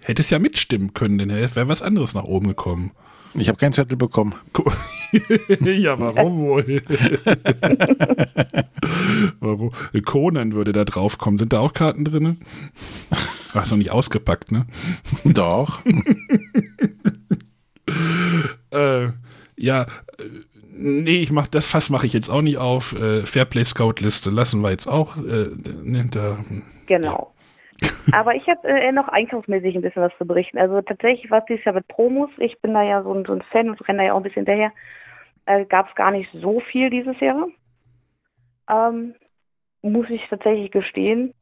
hättest 0.04 0.30
ja 0.30 0.38
mitstimmen 0.38 0.94
können, 0.94 1.18
denn 1.18 1.30
wäre 1.30 1.68
was 1.68 1.82
anderes 1.82 2.14
nach 2.14 2.24
oben 2.24 2.48
gekommen. 2.48 2.92
Ich 3.34 3.48
habe 3.48 3.58
keinen 3.58 3.72
Zettel 3.72 3.96
bekommen. 3.96 4.34
ja, 5.60 5.98
warum 5.98 6.38
wohl? 6.38 6.82
warum? 9.40 9.72
Conan 10.04 10.52
würde 10.52 10.72
da 10.72 10.84
drauf 10.84 11.18
kommen. 11.18 11.38
Sind 11.38 11.52
da 11.52 11.60
auch 11.60 11.72
Karten 11.72 12.04
drin? 12.04 12.38
Ach, 13.54 13.62
ist 13.62 13.70
noch 13.70 13.78
nicht 13.78 13.92
ausgepackt, 13.92 14.52
ne? 14.52 14.66
Doch. 15.24 15.80
äh, 18.70 19.08
ja, 19.56 19.82
äh, 19.82 19.86
nee, 20.72 21.22
ich 21.22 21.30
mach 21.30 21.48
das 21.48 21.66
Fass 21.66 21.90
mache 21.90 22.06
ich 22.06 22.12
jetzt 22.12 22.28
auch 22.28 22.42
nicht 22.42 22.58
auf. 22.58 22.92
Äh, 22.94 23.24
Fairplay 23.24 23.64
Scout 23.64 23.94
Liste 24.00 24.30
lassen 24.30 24.60
wir 24.60 24.70
jetzt 24.70 24.86
auch. 24.86 25.16
Äh, 25.16 25.50
ne, 25.82 26.08
da, 26.10 26.38
genau. 26.86 27.32
Ja. 27.32 27.35
Aber 28.12 28.34
ich 28.34 28.48
habe 28.48 28.66
äh, 28.68 28.92
noch 28.92 29.08
einkaufsmäßig 29.08 29.74
ein 29.74 29.82
bisschen 29.82 30.02
was 30.02 30.16
zu 30.18 30.26
berichten. 30.26 30.58
Also 30.58 30.80
tatsächlich 30.82 31.30
was 31.30 31.44
dieses 31.46 31.64
Jahr 31.64 31.74
mit 31.74 31.88
Promos. 31.88 32.30
Ich 32.38 32.60
bin 32.60 32.74
da 32.74 32.82
ja 32.82 33.02
so 33.02 33.12
ein, 33.12 33.24
so 33.24 33.32
ein 33.32 33.42
Fan 33.42 33.70
und 33.70 33.88
renne 33.88 33.98
da 33.98 34.04
ja 34.04 34.12
auch 34.12 34.18
ein 34.18 34.22
bisschen 34.22 34.46
hinterher. 34.46 34.72
Äh, 35.46 35.64
Gab 35.64 35.88
es 35.88 35.94
gar 35.94 36.10
nicht 36.10 36.30
so 36.32 36.60
viel 36.60 36.90
dieses 36.90 37.18
Jahr. 37.20 37.46
Ähm, 38.68 39.14
muss 39.82 40.10
ich 40.10 40.26
tatsächlich 40.28 40.70
gestehen. 40.70 41.32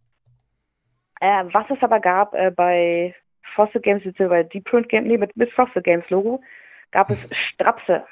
Äh, 1.21 1.45
was 1.53 1.69
es 1.71 1.83
aber 1.83 2.01
gab 2.01 2.35
äh, 2.35 2.51
bei 2.51 3.15
Fossil 3.55 3.81
Games, 3.81 4.03
bei 4.19 4.43
Deep 4.43 4.65
Print 4.65 4.89
Games, 4.89 5.09
nee, 5.09 5.19
mit, 5.19 5.37
mit 5.37 5.53
Fossil 5.53 5.83
Games 5.83 6.09
Logo, 6.11 6.43
gab 6.91 7.11
es 7.11 7.19
Strapse. 7.53 8.05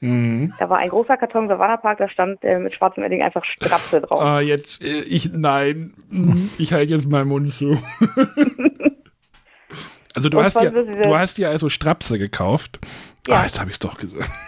Mhm. 0.00 0.52
Da 0.58 0.68
war 0.68 0.78
ein 0.78 0.90
großer 0.90 1.16
Karton 1.16 1.48
Savannah-Park, 1.48 1.98
da 1.98 2.08
stand 2.08 2.44
äh, 2.44 2.58
mit 2.58 2.74
schwarzem 2.74 3.02
Edding 3.02 3.22
einfach 3.22 3.44
Strapse 3.44 4.02
drauf. 4.02 4.20
Ah, 4.20 4.40
jetzt, 4.40 4.84
äh, 4.84 5.00
ich, 5.02 5.32
nein, 5.32 5.94
mhm, 6.10 6.50
ich 6.58 6.72
halte 6.72 6.92
jetzt 6.92 7.08
meinen 7.08 7.28
Mund 7.28 7.52
zu. 7.52 7.78
also 10.14 10.28
du 10.28 10.42
hast, 10.42 10.60
ja, 10.60 10.70
du 10.70 11.16
hast 11.16 11.38
ja 11.38 11.48
also 11.48 11.68
Strapse 11.68 12.18
gekauft. 12.18 12.78
Ja. 13.26 13.36
Ah, 13.36 13.42
jetzt 13.44 13.58
habe 13.58 13.70
ich 13.70 13.76
es 13.76 13.80
doch 13.80 13.96
gesagt. 13.98 14.30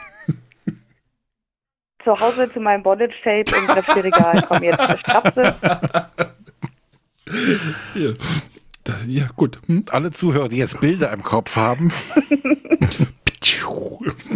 Zu 2.04 2.18
Hause 2.18 2.50
zu 2.52 2.61
meinem 2.61 2.82
Bondage-Tape 2.82 3.56
im 3.56 3.68
Regal 4.00 4.42
kommen 4.42 4.62
jetzt 4.62 5.00
Strapse. 5.00 5.54
Ja. 7.94 8.12
ja, 9.06 9.26
gut. 9.37 9.58
Hm? 9.66 9.84
Alle 9.90 10.11
Zuhörer, 10.12 10.48
die 10.48 10.56
jetzt 10.56 10.80
Bilder 10.80 11.12
im 11.12 11.22
Kopf 11.22 11.56
haben. 11.56 11.92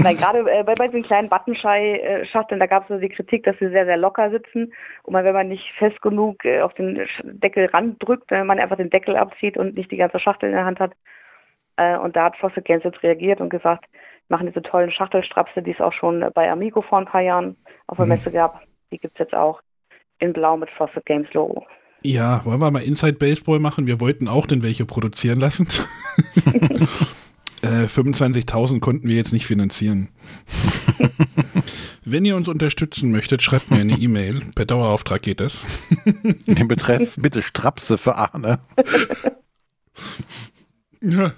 Nein, 0.04 0.16
gerade 0.16 0.38
äh, 0.50 0.64
bei, 0.64 0.74
bei 0.74 0.88
den 0.88 1.02
kleinen 1.02 1.28
Buttonschei-Schachteln, 1.28 2.58
da 2.60 2.66
gab 2.66 2.82
es 2.82 2.88
so 2.88 2.98
die 2.98 3.08
Kritik, 3.08 3.44
dass 3.44 3.56
sie 3.58 3.68
sehr, 3.68 3.84
sehr 3.84 3.96
locker 3.96 4.30
sitzen. 4.30 4.72
Und 5.02 5.12
man, 5.12 5.24
wenn 5.24 5.34
man 5.34 5.48
nicht 5.48 5.64
fest 5.78 6.00
genug 6.02 6.44
äh, 6.44 6.60
auf 6.60 6.74
den 6.74 7.06
Deckel 7.22 7.66
randrückt, 7.66 8.30
wenn 8.30 8.46
man 8.46 8.58
einfach 8.58 8.76
den 8.76 8.90
Deckel 8.90 9.16
abzieht 9.16 9.56
und 9.56 9.76
nicht 9.76 9.90
die 9.90 9.96
ganze 9.96 10.18
Schachtel 10.18 10.48
in 10.48 10.56
der 10.56 10.64
Hand 10.64 10.80
hat. 10.80 10.92
Äh, 11.76 11.96
und 11.98 12.16
da 12.16 12.24
hat 12.24 12.36
Fossil 12.36 12.62
Games 12.62 12.84
jetzt 12.84 13.02
reagiert 13.02 13.40
und 13.40 13.50
gesagt, 13.50 13.84
machen 14.28 14.46
diese 14.46 14.62
tollen 14.62 14.90
Schachtelstrapse, 14.90 15.62
die 15.62 15.72
es 15.72 15.80
auch 15.80 15.92
schon 15.92 16.24
bei 16.34 16.50
Amigo 16.50 16.82
vor 16.82 16.98
ein 16.98 17.06
paar 17.06 17.22
Jahren 17.22 17.56
auf 17.86 17.96
der 17.96 18.06
mhm. 18.06 18.12
Messe 18.12 18.32
gab. 18.32 18.60
Die 18.90 18.98
gibt 18.98 19.14
es 19.14 19.20
jetzt 19.20 19.34
auch 19.34 19.60
in 20.18 20.32
Blau 20.32 20.56
mit 20.56 20.70
Fossil 20.70 21.02
Games 21.04 21.32
Logo. 21.32 21.64
Ja, 22.02 22.44
wollen 22.44 22.60
wir 22.60 22.70
mal 22.70 22.82
Inside 22.82 23.14
Baseball 23.14 23.60
machen? 23.60 23.86
Wir 23.86 24.00
wollten 24.00 24.26
auch 24.26 24.46
denn 24.46 24.62
welche 24.62 24.84
produzieren 24.84 25.38
lassen. 25.38 25.68
Äh, 27.62 27.86
25.000 27.86 28.80
konnten 28.80 29.08
wir 29.08 29.16
jetzt 29.16 29.32
nicht 29.32 29.46
finanzieren. 29.46 30.08
Wenn 32.04 32.24
ihr 32.24 32.34
uns 32.34 32.48
unterstützen 32.48 33.12
möchtet, 33.12 33.42
schreibt 33.42 33.70
mir 33.70 33.78
eine 33.78 33.96
E-Mail. 33.96 34.42
Per 34.56 34.64
Dauerauftrag 34.64 35.22
geht 35.22 35.38
das. 35.38 35.64
Den 36.46 36.66
Betreff 36.66 37.16
bitte 37.16 37.40
Strapse 37.40 37.98
für 37.98 38.16
Arne. 38.16 38.58
ja. 41.00 41.32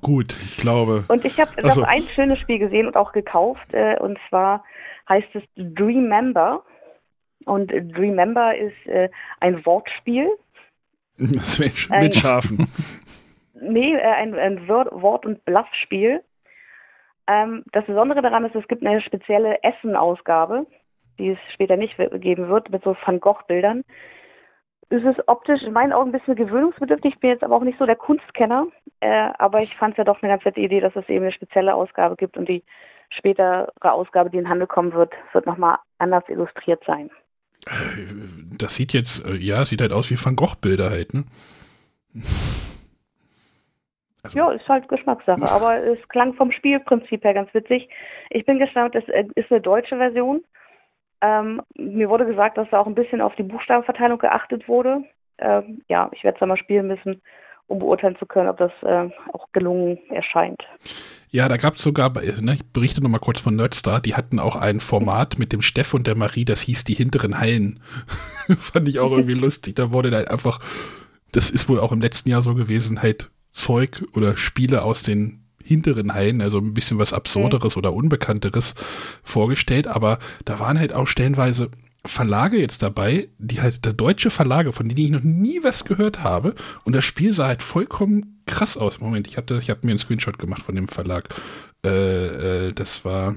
Gut, 0.00 0.36
ich 0.44 0.58
glaube. 0.58 1.04
Und 1.08 1.24
ich 1.24 1.40
habe 1.40 1.60
noch 1.66 1.78
ein 1.78 2.02
schönes 2.14 2.38
Spiel 2.38 2.60
gesehen 2.60 2.86
und 2.86 2.96
auch 2.96 3.10
gekauft. 3.12 3.72
Äh, 3.72 3.98
und 3.98 4.18
zwar 4.28 4.62
heißt 5.08 5.34
es 5.34 5.42
Dream 5.56 6.08
Member. 6.08 6.62
Und 7.46 7.72
Dream 7.72 8.14
Member 8.14 8.56
ist 8.56 8.86
äh, 8.86 9.08
ein 9.40 9.64
Wortspiel. 9.66 10.28
Das 11.16 11.60
mit, 11.60 11.72
mit 11.90 12.16
Schafen. 12.16 12.66
Nee, 13.64 13.94
äh, 13.94 14.02
ein, 14.02 14.34
ein 14.34 14.68
Wort- 14.68 15.26
und 15.26 15.44
Bluffspiel. 15.44 16.22
Ähm, 17.26 17.64
das 17.72 17.84
Besondere 17.86 18.22
daran 18.22 18.44
ist, 18.44 18.54
es 18.54 18.68
gibt 18.68 18.84
eine 18.84 19.00
spezielle 19.00 19.62
Essen-Ausgabe, 19.62 20.66
die 21.18 21.30
es 21.30 21.38
später 21.52 21.76
nicht 21.76 21.96
geben 21.96 22.48
wird, 22.48 22.70
mit 22.70 22.82
so 22.84 22.96
Van 23.04 23.20
Gogh-Bildern. 23.20 23.84
Es 24.90 25.02
ist 25.02 25.26
optisch 25.26 25.62
in 25.62 25.72
meinen 25.72 25.92
Augen 25.92 26.10
ein 26.10 26.18
bisschen 26.18 26.36
gewöhnungsbedürftig. 26.36 27.14
Ich 27.14 27.20
bin 27.20 27.30
jetzt 27.30 27.42
aber 27.42 27.56
auch 27.56 27.62
nicht 27.64 27.78
so 27.78 27.86
der 27.86 27.96
Kunstkenner. 27.96 28.66
Äh, 29.00 29.30
aber 29.38 29.60
ich 29.60 29.74
fand 29.76 29.94
es 29.94 29.98
ja 29.98 30.04
doch 30.04 30.22
eine 30.22 30.30
ganz 30.30 30.44
nette 30.44 30.60
Idee, 30.60 30.80
dass 30.80 30.94
es 30.94 31.08
eben 31.08 31.24
eine 31.24 31.32
spezielle 31.32 31.74
Ausgabe 31.74 32.16
gibt 32.16 32.36
und 32.36 32.48
die 32.48 32.62
spätere 33.10 33.72
Ausgabe, 33.80 34.30
die 34.30 34.38
in 34.38 34.48
Handel 34.48 34.66
kommen 34.66 34.92
wird, 34.92 35.12
wird 35.32 35.46
nochmal 35.46 35.78
anders 35.98 36.24
illustriert 36.28 36.82
sein. 36.86 37.10
Äh, 37.66 37.72
das 38.58 38.74
sieht 38.74 38.92
jetzt, 38.92 39.24
äh, 39.24 39.34
ja, 39.34 39.64
sieht 39.64 39.80
halt 39.80 39.92
aus 39.92 40.10
wie 40.10 40.22
Van 40.22 40.36
Gogh-Bilder 40.36 40.90
halt, 40.90 41.14
ne? 41.14 41.24
Also 44.24 44.38
ja, 44.38 44.50
ist 44.50 44.68
halt 44.68 44.88
Geschmackssache, 44.88 45.50
aber 45.50 45.84
es 45.84 45.98
klang 46.08 46.32
vom 46.34 46.50
Spielprinzip 46.50 47.22
her 47.24 47.34
ganz 47.34 47.52
witzig. 47.52 47.88
Ich 48.30 48.46
bin 48.46 48.58
gespannt, 48.58 48.94
es 48.94 49.06
äh, 49.08 49.24
ist 49.34 49.50
eine 49.50 49.60
deutsche 49.60 49.98
Version. 49.98 50.42
Ähm, 51.20 51.60
mir 51.76 52.08
wurde 52.08 52.26
gesagt, 52.26 52.56
dass 52.56 52.68
da 52.70 52.80
auch 52.80 52.86
ein 52.86 52.94
bisschen 52.94 53.20
auf 53.20 53.34
die 53.36 53.42
Buchstabenverteilung 53.42 54.18
geachtet 54.18 54.66
wurde. 54.66 55.04
ähm, 55.38 55.82
ja, 55.88 56.10
ich 56.12 56.24
werde 56.24 56.38
es 56.40 56.46
mal 56.46 56.56
spielen 56.56 56.86
müssen, 56.86 57.20
um 57.66 57.78
beurteilen 57.78 58.16
zu 58.16 58.26
können, 58.26 58.48
ob 58.48 58.56
das 58.56 58.72
äh, 58.82 59.10
auch 59.32 59.48
gelungen 59.52 59.98
erscheint. 60.10 60.62
Ja, 61.30 61.48
da 61.48 61.56
gab 61.56 61.74
es 61.74 61.82
sogar, 61.82 62.12
ne, 62.12 62.54
ich 62.54 62.72
berichte 62.72 63.02
nochmal 63.02 63.20
kurz 63.20 63.40
von 63.40 63.56
Nerdstar, 63.56 64.00
die 64.00 64.14
hatten 64.14 64.38
auch 64.38 64.56
ein 64.56 64.80
Format 64.80 65.38
mit 65.38 65.52
dem 65.52 65.62
Steff 65.62 65.92
und 65.92 66.06
der 66.06 66.14
Marie, 66.14 66.44
das 66.44 66.60
hieß 66.60 66.84
die 66.84 66.94
hinteren 66.94 67.40
Hallen. 67.40 67.80
Fand 68.58 68.88
ich 68.88 69.00
auch 69.00 69.10
irgendwie 69.16 69.34
lustig. 69.34 69.74
Da 69.74 69.92
wurde 69.92 70.10
dann 70.10 70.28
einfach, 70.28 70.60
das 71.32 71.50
ist 71.50 71.68
wohl 71.68 71.80
auch 71.80 71.92
im 71.92 72.00
letzten 72.00 72.30
Jahr 72.30 72.40
so 72.40 72.54
gewesen, 72.54 73.02
halt 73.02 73.30
Zeug 73.54 74.04
oder 74.12 74.36
Spiele 74.36 74.82
aus 74.82 75.02
den 75.02 75.44
hinteren 75.62 76.12
Hallen, 76.12 76.42
also 76.42 76.58
ein 76.58 76.74
bisschen 76.74 76.98
was 76.98 77.14
Absurderes 77.14 77.74
mhm. 77.74 77.78
oder 77.78 77.94
Unbekannteres 77.94 78.74
vorgestellt, 79.22 79.86
aber 79.86 80.18
da 80.44 80.58
waren 80.58 80.78
halt 80.78 80.92
auch 80.92 81.06
stellenweise 81.06 81.70
Verlage 82.06 82.58
jetzt 82.58 82.82
dabei, 82.82 83.28
die 83.38 83.62
halt 83.62 83.86
der 83.86 83.94
deutsche 83.94 84.28
Verlage, 84.28 84.72
von 84.72 84.88
denen 84.88 85.00
ich 85.00 85.10
noch 85.10 85.22
nie 85.22 85.62
was 85.62 85.86
gehört 85.86 86.22
habe. 86.22 86.54
Und 86.84 86.92
das 86.92 87.04
Spiel 87.04 87.32
sah 87.32 87.46
halt 87.46 87.62
vollkommen 87.62 88.42
krass 88.44 88.76
aus. 88.76 89.00
Moment, 89.00 89.26
ich 89.26 89.38
habe 89.38 89.58
hab 89.58 89.84
mir 89.84 89.90
einen 89.90 89.98
Screenshot 89.98 90.38
gemacht 90.38 90.62
von 90.62 90.74
dem 90.74 90.86
Verlag. 90.86 91.34
Äh, 91.82 92.66
äh, 92.68 92.72
das 92.74 93.06
war 93.06 93.36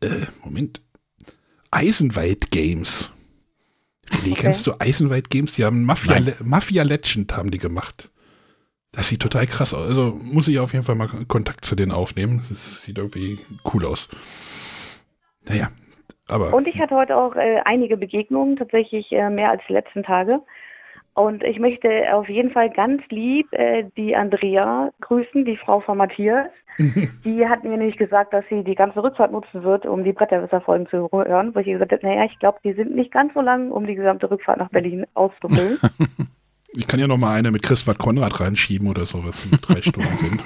äh, 0.00 0.26
Moment. 0.42 0.80
Eisenwald 1.70 2.50
Games. 2.50 3.10
Wie 4.22 4.32
okay. 4.32 4.40
kennst 4.40 4.66
du 4.66 4.80
Eisenwald 4.80 5.28
Games? 5.28 5.54
Die 5.54 5.64
haben 5.64 5.84
Mafia, 5.84 6.20
Mafia 6.42 6.82
Legend 6.82 7.36
haben 7.36 7.50
die 7.50 7.58
gemacht. 7.58 8.10
Das 8.92 9.08
sieht 9.08 9.22
total 9.22 9.46
krass 9.46 9.72
aus. 9.72 9.86
Also 9.86 10.18
muss 10.20 10.48
ich 10.48 10.58
auf 10.58 10.72
jeden 10.72 10.84
Fall 10.84 10.96
mal 10.96 11.08
Kontakt 11.28 11.64
zu 11.64 11.76
denen 11.76 11.92
aufnehmen. 11.92 12.44
Das 12.48 12.82
sieht 12.82 12.98
irgendwie 12.98 13.38
cool 13.72 13.86
aus. 13.86 14.08
Naja, 15.48 15.68
aber. 16.28 16.52
Und 16.54 16.66
ich 16.66 16.80
hatte 16.80 16.96
heute 16.96 17.16
auch 17.16 17.36
äh, 17.36 17.60
einige 17.64 17.96
Begegnungen, 17.96 18.56
tatsächlich 18.56 19.12
äh, 19.12 19.30
mehr 19.30 19.50
als 19.50 19.62
die 19.68 19.72
letzten 19.72 20.02
Tage. 20.02 20.40
Und 21.14 21.42
ich 21.42 21.58
möchte 21.58 21.88
auf 22.14 22.28
jeden 22.28 22.50
Fall 22.50 22.70
ganz 22.70 23.02
lieb 23.10 23.52
äh, 23.52 23.84
die 23.96 24.14
Andrea 24.16 24.90
grüßen, 25.00 25.44
die 25.44 25.56
Frau 25.56 25.80
von 25.80 25.98
Matthias. 25.98 26.48
die 26.78 27.46
hat 27.46 27.62
mir 27.64 27.76
nämlich 27.76 27.96
gesagt, 27.96 28.32
dass 28.32 28.44
sie 28.48 28.64
die 28.64 28.76
ganze 28.76 29.02
Rückfahrt 29.02 29.32
nutzen 29.32 29.62
wird, 29.62 29.86
um 29.86 30.04
die 30.04 30.12
Bretterwisser-Folgen 30.12 30.86
zu 30.86 31.08
hören, 31.12 31.54
wo 31.54 31.58
ich 31.58 31.66
gesagt 31.66 31.92
habe, 31.92 32.06
naja, 32.06 32.24
ich 32.24 32.38
glaube, 32.38 32.58
die 32.64 32.72
sind 32.72 32.94
nicht 32.94 33.12
ganz 33.12 33.34
so 33.34 33.40
lang, 33.40 33.70
um 33.70 33.86
die 33.86 33.96
gesamte 33.96 34.30
Rückfahrt 34.30 34.58
nach 34.58 34.70
Berlin 34.70 35.04
auszufüllen. 35.14 35.78
Ich 36.72 36.86
kann 36.86 37.00
ja 37.00 37.06
noch 37.06 37.18
mal 37.18 37.36
eine 37.36 37.50
mit 37.50 37.62
Christoph 37.62 37.98
Konrad 37.98 38.40
reinschieben 38.40 38.88
oder 38.88 39.04
so, 39.06 39.24
was 39.24 39.48
drei 39.62 39.82
Stunden 39.82 40.16
sind. 40.16 40.40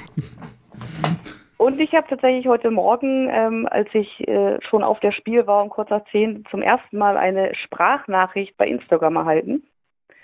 Und 1.59 1.81
ich 1.81 1.95
habe 1.95 2.07
tatsächlich 2.09 2.47
heute 2.47 2.71
Morgen, 2.71 3.29
ähm, 3.31 3.69
als 3.71 3.89
ich 3.95 4.27
äh, 4.27 4.59
schon 4.63 4.83
auf 4.83 5.01
der 5.01 5.13
Spiel 5.13 5.47
war 5.47 5.63
um 5.63 5.71
kurz 5.71 5.91
nach 5.91 6.05
zehn, 6.11 6.45
zum 6.51 6.63
ersten 6.63 6.99
Mal 6.99 7.17
eine 7.17 7.55
Sprachnachricht 7.55 8.57
bei 8.57 8.67
Instagram 8.67 9.17
erhalten. 9.17 9.63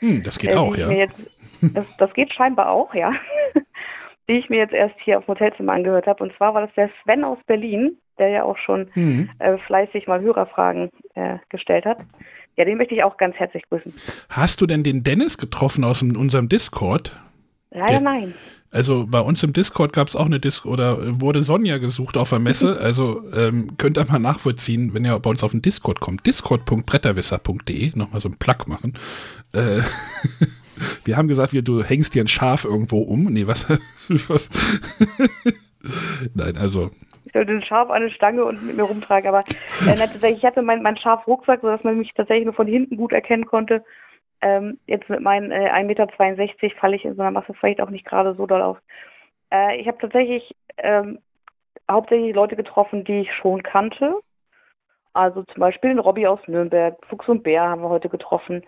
Hm, 0.00 0.22
das 0.22 0.38
geht 0.38 0.52
äh, 0.52 0.56
auch, 0.56 0.74
ja. 0.76 0.90
Jetzt, 0.90 1.14
das, 1.62 1.86
das, 1.98 2.12
geht 2.14 2.32
scheinbar 2.32 2.70
auch, 2.70 2.94
ja. 2.94 3.12
die 4.28 4.34
ich 4.38 4.50
mir 4.50 4.58
jetzt 4.58 4.74
erst 4.74 4.96
hier 5.00 5.18
auf 5.18 5.24
dem 5.24 5.34
Hotelzimmer 5.34 5.72
angehört 5.72 6.06
habe. 6.06 6.22
Und 6.22 6.34
zwar 6.36 6.54
war 6.54 6.62
das 6.62 6.74
der 6.74 6.90
Sven 7.02 7.24
aus 7.24 7.38
Berlin, 7.46 7.96
der 8.18 8.28
ja 8.28 8.42
auch 8.44 8.58
schon 8.58 8.88
hm. 8.92 9.30
äh, 9.38 9.58
fleißig 9.58 10.06
mal 10.06 10.20
Hörerfragen 10.20 10.90
äh, 11.14 11.38
gestellt 11.48 11.84
hat. 11.84 11.98
Ja, 12.56 12.64
den 12.64 12.78
möchte 12.78 12.94
ich 12.94 13.02
auch 13.02 13.16
ganz 13.16 13.36
herzlich 13.36 13.62
grüßen. 13.68 13.92
Hast 14.28 14.60
du 14.60 14.66
denn 14.66 14.82
den 14.82 15.02
Dennis 15.02 15.38
getroffen 15.38 15.84
aus 15.84 16.02
unserem 16.02 16.48
Discord? 16.48 17.12
Leider 17.70 17.86
der, 17.86 18.00
nein. 18.00 18.34
Also 18.72 19.06
bei 19.06 19.20
uns 19.20 19.42
im 19.42 19.52
Discord 19.52 19.92
gab 19.92 20.06
es 20.08 20.14
auch 20.14 20.26
eine 20.26 20.38
Disc 20.38 20.64
oder 20.64 21.20
wurde 21.20 21.42
Sonja 21.42 21.78
gesucht 21.78 22.16
auf 22.16 22.30
der 22.30 22.38
Messe. 22.38 22.78
Also 22.90 23.22
ähm, 23.32 23.76
könnt 23.78 23.98
ihr 23.98 24.04
mal 24.06 24.18
nachvollziehen, 24.18 24.94
wenn 24.94 25.04
ihr 25.04 25.18
bei 25.18 25.30
uns 25.30 25.42
auf 25.42 25.52
den 25.52 25.62
Discord 25.62 26.00
kommt. 26.00 26.26
Discord.bretterwisser.de, 26.26 27.92
nochmal 27.94 28.20
so 28.20 28.28
ein 28.28 28.36
Plug 28.36 28.66
machen. 28.66 28.94
Äh, 29.52 29.82
wir 31.04 31.16
haben 31.16 31.28
gesagt, 31.28 31.52
wir, 31.52 31.62
du 31.62 31.82
hängst 31.82 32.14
dir 32.14 32.22
ein 32.24 32.28
Schaf 32.28 32.64
irgendwo 32.64 33.00
um. 33.00 33.24
Nee, 33.24 33.46
was? 33.46 33.66
was? 34.08 34.48
Nein, 36.34 36.56
also 36.56 36.90
ich 37.31 37.35
sollte 37.35 37.53
ein 37.53 37.62
Schaf 37.62 37.90
an 37.90 38.03
eine 38.03 38.11
Stange 38.11 38.45
und 38.45 38.61
mit 38.66 38.77
mir 38.77 38.83
rumtragen. 38.83 39.29
Aber 39.29 39.45
äh, 39.87 40.33
ich 40.33 40.45
hatte 40.45 40.62
meinen 40.62 40.83
mein 40.83 40.97
Schaf-Rucksack, 40.97 41.61
sodass 41.61 41.85
man 41.85 41.97
mich 41.97 42.12
tatsächlich 42.12 42.45
nur 42.45 42.55
von 42.55 42.66
hinten 42.66 42.97
gut 42.97 43.12
erkennen 43.12 43.47
konnte. 43.47 43.85
Ähm, 44.40 44.81
jetzt 44.88 45.09
mit 45.09 45.21
meinen 45.21 45.53
äh, 45.53 45.71
1,62 45.71 45.85
Meter 45.85 46.09
falle 46.81 46.97
ich 46.97 47.05
in 47.05 47.14
so 47.14 47.23
einer 47.23 47.31
Masse 47.31 47.55
vielleicht 47.55 47.81
auch 47.81 47.90
nicht 47.90 48.05
gerade 48.05 48.35
so 48.35 48.47
doll 48.47 48.62
auf. 48.62 48.79
Äh, 49.53 49.77
ich 49.77 49.87
habe 49.87 49.99
tatsächlich 49.99 50.57
ähm, 50.79 51.21
hauptsächlich 51.88 52.35
Leute 52.35 52.57
getroffen, 52.57 53.05
die 53.05 53.21
ich 53.21 53.33
schon 53.33 53.62
kannte. 53.62 54.16
Also 55.12 55.45
zum 55.45 55.61
Beispiel 55.61 55.90
den 55.90 56.01
Robby 56.01 56.27
aus 56.27 56.40
Nürnberg, 56.49 56.97
Fuchs 57.07 57.29
und 57.29 57.45
Bär 57.45 57.62
haben 57.62 57.83
wir 57.83 57.90
heute 57.90 58.09
getroffen, 58.09 58.64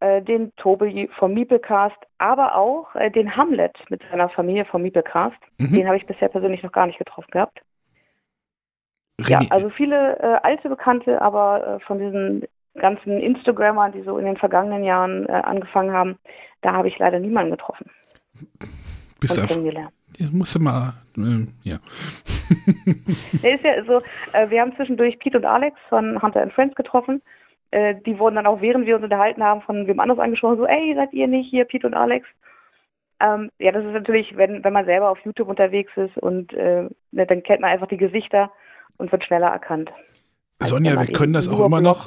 äh, 0.00 0.22
den 0.22 0.56
Tobi 0.56 1.10
vom 1.18 1.34
Miepelcast, 1.34 1.98
aber 2.16 2.56
auch 2.56 2.94
äh, 2.94 3.10
den 3.10 3.36
Hamlet 3.36 3.76
mit 3.90 4.00
seiner 4.10 4.30
Familie 4.30 4.64
vom 4.64 4.80
Miepelcast. 4.80 5.36
Mhm. 5.58 5.74
Den 5.74 5.86
habe 5.86 5.98
ich 5.98 6.06
bisher 6.06 6.28
persönlich 6.28 6.62
noch 6.62 6.72
gar 6.72 6.86
nicht 6.86 6.98
getroffen 6.98 7.30
gehabt. 7.30 7.60
Ja, 9.28 9.40
also 9.50 9.70
viele 9.70 10.18
äh, 10.18 10.38
alte 10.42 10.68
Bekannte, 10.68 11.20
aber 11.20 11.66
äh, 11.66 11.80
von 11.80 11.98
diesen 11.98 12.44
ganzen 12.74 13.20
Instagrammern, 13.20 13.92
die 13.92 14.02
so 14.02 14.18
in 14.18 14.24
den 14.24 14.36
vergangenen 14.36 14.84
Jahren 14.84 15.26
äh, 15.26 15.32
angefangen 15.32 15.92
haben, 15.92 16.18
da 16.62 16.72
habe 16.72 16.88
ich 16.88 16.98
leider 16.98 17.18
niemanden 17.18 17.50
getroffen. 17.50 17.90
Bist 19.20 19.36
du 19.36 19.44
kennengelernt. 19.44 19.92
Ja, 20.18 20.26
musst 20.32 20.54
du 20.54 20.60
mal, 20.60 20.94
äh, 21.16 21.46
ja. 21.62 21.78
nee, 23.42 23.52
ist 23.52 23.64
ja 23.64 23.84
so, 23.84 24.02
äh, 24.32 24.50
wir 24.50 24.60
haben 24.60 24.74
zwischendurch 24.76 25.18
Pete 25.18 25.38
und 25.38 25.44
Alex 25.44 25.78
von 25.88 26.20
Hunter 26.20 26.42
and 26.42 26.52
Friends 26.52 26.74
getroffen. 26.74 27.22
Äh, 27.70 27.96
die 28.06 28.18
wurden 28.18 28.36
dann 28.36 28.46
auch, 28.46 28.60
während 28.60 28.86
wir 28.86 28.96
uns 28.96 29.04
unterhalten 29.04 29.42
haben, 29.42 29.62
von 29.62 29.86
wem 29.86 30.00
anders 30.00 30.18
angesprochen, 30.18 30.58
so, 30.58 30.66
ey, 30.66 30.94
seid 30.94 31.12
ihr 31.12 31.28
nicht 31.28 31.48
hier, 31.48 31.64
Pete 31.64 31.86
und 31.86 31.94
Alex? 31.94 32.26
Ähm, 33.20 33.50
ja, 33.58 33.70
das 33.70 33.84
ist 33.84 33.92
natürlich, 33.92 34.36
wenn, 34.36 34.64
wenn 34.64 34.72
man 34.72 34.86
selber 34.86 35.10
auf 35.10 35.20
YouTube 35.24 35.48
unterwegs 35.48 35.92
ist 35.96 36.16
und 36.16 36.52
äh, 36.54 36.88
ne, 37.12 37.26
dann 37.26 37.42
kennt 37.42 37.60
man 37.60 37.70
einfach 37.70 37.88
die 37.88 37.98
Gesichter 37.98 38.50
und 38.96 39.12
wird 39.12 39.24
schneller 39.24 39.48
erkannt. 39.48 39.90
Sonja, 40.62 40.98
wir 41.00 41.12
können 41.12 41.32
das 41.32 41.48
auch 41.48 41.64
immer 41.64 41.80
noch. 41.80 42.06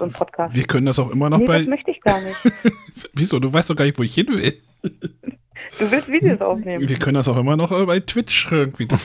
Wir 0.51 0.65
können 0.65 0.85
das 0.85 0.99
auch 0.99 1.09
immer 1.09 1.29
noch 1.29 1.39
nee, 1.39 1.45
bei. 1.45 1.59
Das 1.59 1.67
möchte 1.67 1.91
ich 1.91 2.01
gar 2.01 2.21
nicht. 2.21 2.39
Wieso? 3.13 3.39
Du 3.39 3.51
weißt 3.51 3.69
doch 3.69 3.75
gar 3.75 3.85
nicht, 3.85 3.97
wo 3.97 4.03
ich 4.03 4.13
hin 4.13 4.27
will. 4.27 4.61
du 4.83 5.91
willst 5.91 6.07
Videos 6.07 6.39
aufnehmen. 6.41 6.87
Wir 6.87 6.99
können 6.99 7.15
das 7.15 7.27
auch 7.27 7.37
immer 7.37 7.55
noch 7.57 7.69
bei 7.85 7.99
Twitch 7.99 8.51
irgendwie. 8.51 8.87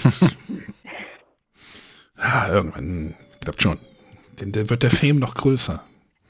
Ja, 2.20 2.52
irgendwann 2.52 3.14
klappt 3.40 3.62
schon. 3.62 3.78
Dann 4.40 4.52
wird 4.68 4.82
der 4.82 4.90
Fame 4.90 5.20
noch 5.20 5.34
größer. 5.34 5.84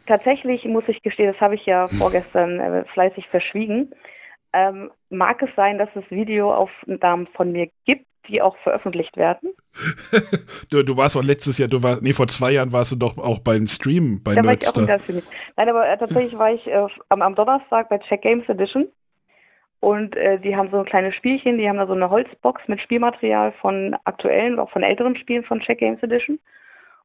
Tatsächlich 0.06 0.66
muss 0.66 0.84
ich 0.86 1.02
gestehen, 1.02 1.32
das 1.32 1.40
habe 1.40 1.54
ich 1.54 1.64
ja 1.64 1.88
vorgestern 1.88 2.60
äh, 2.60 2.84
fleißig 2.92 3.26
verschwiegen. 3.28 3.94
Ähm, 4.52 4.90
mag 5.10 5.42
es 5.42 5.50
sein, 5.56 5.78
dass 5.78 5.88
es 5.94 6.04
Videoaufnahmen 6.10 7.26
von 7.28 7.52
mir 7.52 7.68
gibt, 7.84 8.06
die 8.28 8.42
auch 8.42 8.56
veröffentlicht 8.58 9.16
werden. 9.16 9.50
du, 10.70 10.82
du, 10.82 10.96
warst 10.96 11.16
auch 11.16 11.22
letztes 11.22 11.58
Jahr, 11.58 11.68
du 11.68 11.82
warst, 11.82 12.02
nee, 12.02 12.12
vor 12.12 12.28
zwei 12.28 12.52
Jahren 12.52 12.72
warst 12.72 12.92
du 12.92 12.96
doch 12.96 13.18
auch 13.18 13.40
beim 13.40 13.68
Stream 13.68 14.22
bei 14.22 14.34
da 14.34 14.42
Nerdster. 14.42 14.86
War 14.86 14.96
ich 14.96 15.02
auch 15.02 15.22
Nein, 15.56 15.68
aber 15.68 15.88
äh, 15.88 15.98
tatsächlich 15.98 16.38
war 16.38 16.52
ich 16.52 16.66
äh, 16.66 16.86
am, 17.08 17.22
am, 17.22 17.34
Donnerstag 17.34 17.88
bei 17.88 17.98
Check 17.98 18.22
Games 18.22 18.48
Edition 18.48 18.88
und 19.80 20.16
äh, 20.16 20.40
die 20.40 20.56
haben 20.56 20.70
so 20.70 20.78
ein 20.78 20.84
kleines 20.84 21.14
Spielchen, 21.14 21.58
die 21.58 21.68
haben 21.68 21.78
da 21.78 21.86
so 21.86 21.92
eine 21.92 22.10
Holzbox 22.10 22.66
mit 22.66 22.80
Spielmaterial 22.80 23.52
von 23.60 23.96
aktuellen, 24.04 24.58
auch 24.58 24.70
von 24.70 24.82
älteren 24.82 25.16
Spielen 25.16 25.44
von 25.44 25.60
Check 25.60 25.78
Games 25.78 26.02
Edition. 26.02 26.38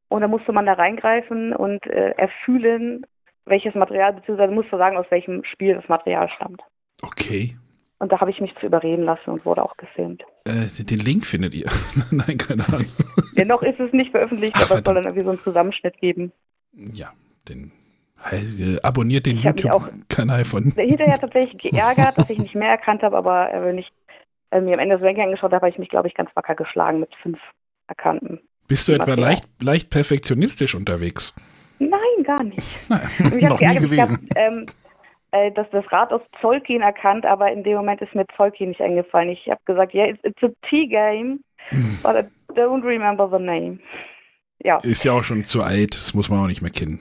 Und 0.09 0.21
da 0.21 0.27
musste 0.27 0.51
man 0.51 0.65
da 0.65 0.73
reingreifen 0.73 1.55
und 1.55 1.85
äh, 1.87 2.11
erfühlen, 2.17 3.05
welches 3.45 3.75
Material, 3.75 4.13
beziehungsweise 4.13 4.53
musste 4.53 4.77
sagen, 4.77 4.97
aus 4.97 5.09
welchem 5.09 5.43
Spiel 5.43 5.75
das 5.75 5.87
Material 5.87 6.29
stammt. 6.29 6.61
Okay. 7.01 7.57
Und 8.03 8.11
da 8.11 8.19
habe 8.19 8.31
ich 8.31 8.41
mich 8.41 8.53
zu 8.57 8.65
überreden 8.65 9.05
lassen 9.05 9.29
und 9.29 9.45
wurde 9.45 9.63
auch 9.63 9.77
gefilmt. 9.77 10.23
Äh, 10.43 10.67
den 10.83 10.99
Link 10.99 11.25
findet 11.25 11.55
ihr. 11.55 11.69
Nein, 12.11 12.37
keine 12.37 12.67
Ahnung. 12.67 12.83
Dennoch 13.37 13.61
ist 13.61 13.79
es 13.79 13.93
nicht 13.93 14.11
veröffentlicht, 14.11 14.55
Ach, 14.57 14.69
aber 14.69 14.79
es 14.79 14.83
soll 14.83 14.95
dann 14.95 15.05
irgendwie 15.05 15.23
so 15.23 15.29
einen 15.29 15.39
Zusammenschnitt 15.39 15.97
geben. 15.99 16.33
Ja, 16.73 17.13
den 17.47 17.71
äh, 18.29 18.75
abonniert 18.83 19.25
den 19.25 19.37
YouTube-Kanal 19.37 20.43
von. 20.43 20.73
Hinterher 20.75 21.17
tatsächlich 21.17 21.61
geärgert, 21.71 22.17
dass 22.17 22.29
ich 22.29 22.39
nicht 22.39 22.55
mehr 22.55 22.71
erkannt 22.71 23.03
habe, 23.03 23.15
aber 23.15 23.47
wenn 23.53 23.77
ich 23.77 23.89
äh, 24.51 24.59
mir 24.59 24.73
am 24.73 24.79
Ende 24.79 24.97
das 24.97 25.05
Ranking 25.05 25.23
angeschaut 25.23 25.53
habe, 25.53 25.65
habe 25.65 25.69
ich 25.69 25.79
mich, 25.79 25.87
glaube 25.87 26.09
ich, 26.09 26.13
ganz 26.13 26.29
wacker 26.35 26.55
geschlagen 26.55 26.99
mit 26.99 27.15
fünf 27.21 27.39
erkannten. 27.87 28.41
Bist 28.67 28.89
du 28.89 28.91
etwa 28.91 29.13
leicht, 29.13 29.45
leicht 29.61 29.89
perfektionistisch 29.89 30.75
unterwegs? 30.75 31.33
Nein, 31.79 32.23
gar 32.25 32.43
nicht. 32.43 32.67
Nein, 32.89 33.07
noch 33.39 33.61
nie 33.61 33.77
gewesen. 33.77 34.27
Hab, 34.29 34.37
ähm, 34.37 34.65
äh, 34.67 34.82
dass 35.55 35.67
das 35.71 35.91
Rad 35.91 36.13
aus 36.13 36.21
Zolkin 36.41 36.81
erkannt, 36.81 37.25
aber 37.25 37.51
in 37.51 37.63
dem 37.63 37.77
Moment 37.77 38.01
ist 38.01 38.13
mir 38.13 38.25
Zolkin 38.37 38.69
nicht 38.69 38.81
eingefallen. 38.81 39.29
Ich 39.29 39.49
habe 39.49 39.61
gesagt, 39.65 39.93
yeah, 39.93 40.07
it's, 40.07 40.23
it's 40.23 40.43
a 40.43 40.49
T-Game, 40.69 41.39
hm. 41.69 41.99
but 42.03 42.15
I 42.15 42.23
don't 42.53 42.83
remember 42.83 43.27
the 43.27 43.43
name. 43.43 43.79
Ja. 44.63 44.77
Ist 44.79 45.03
ja 45.03 45.13
auch 45.13 45.23
schon 45.23 45.43
zu 45.43 45.63
alt, 45.63 45.95
das 45.95 46.13
muss 46.13 46.29
man 46.29 46.39
auch 46.39 46.47
nicht 46.47 46.61
mehr 46.61 46.71
kennen. 46.71 46.99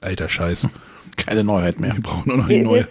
Alter 0.00 0.28
Scheiß. 0.28 0.68
Keine 1.16 1.44
Neuheit 1.44 1.78
mehr. 1.78 1.94
Wir 1.94 2.02
brauchen 2.02 2.28
nur 2.28 2.38
noch 2.38 2.48
eine 2.48 2.62
neue. 2.62 2.88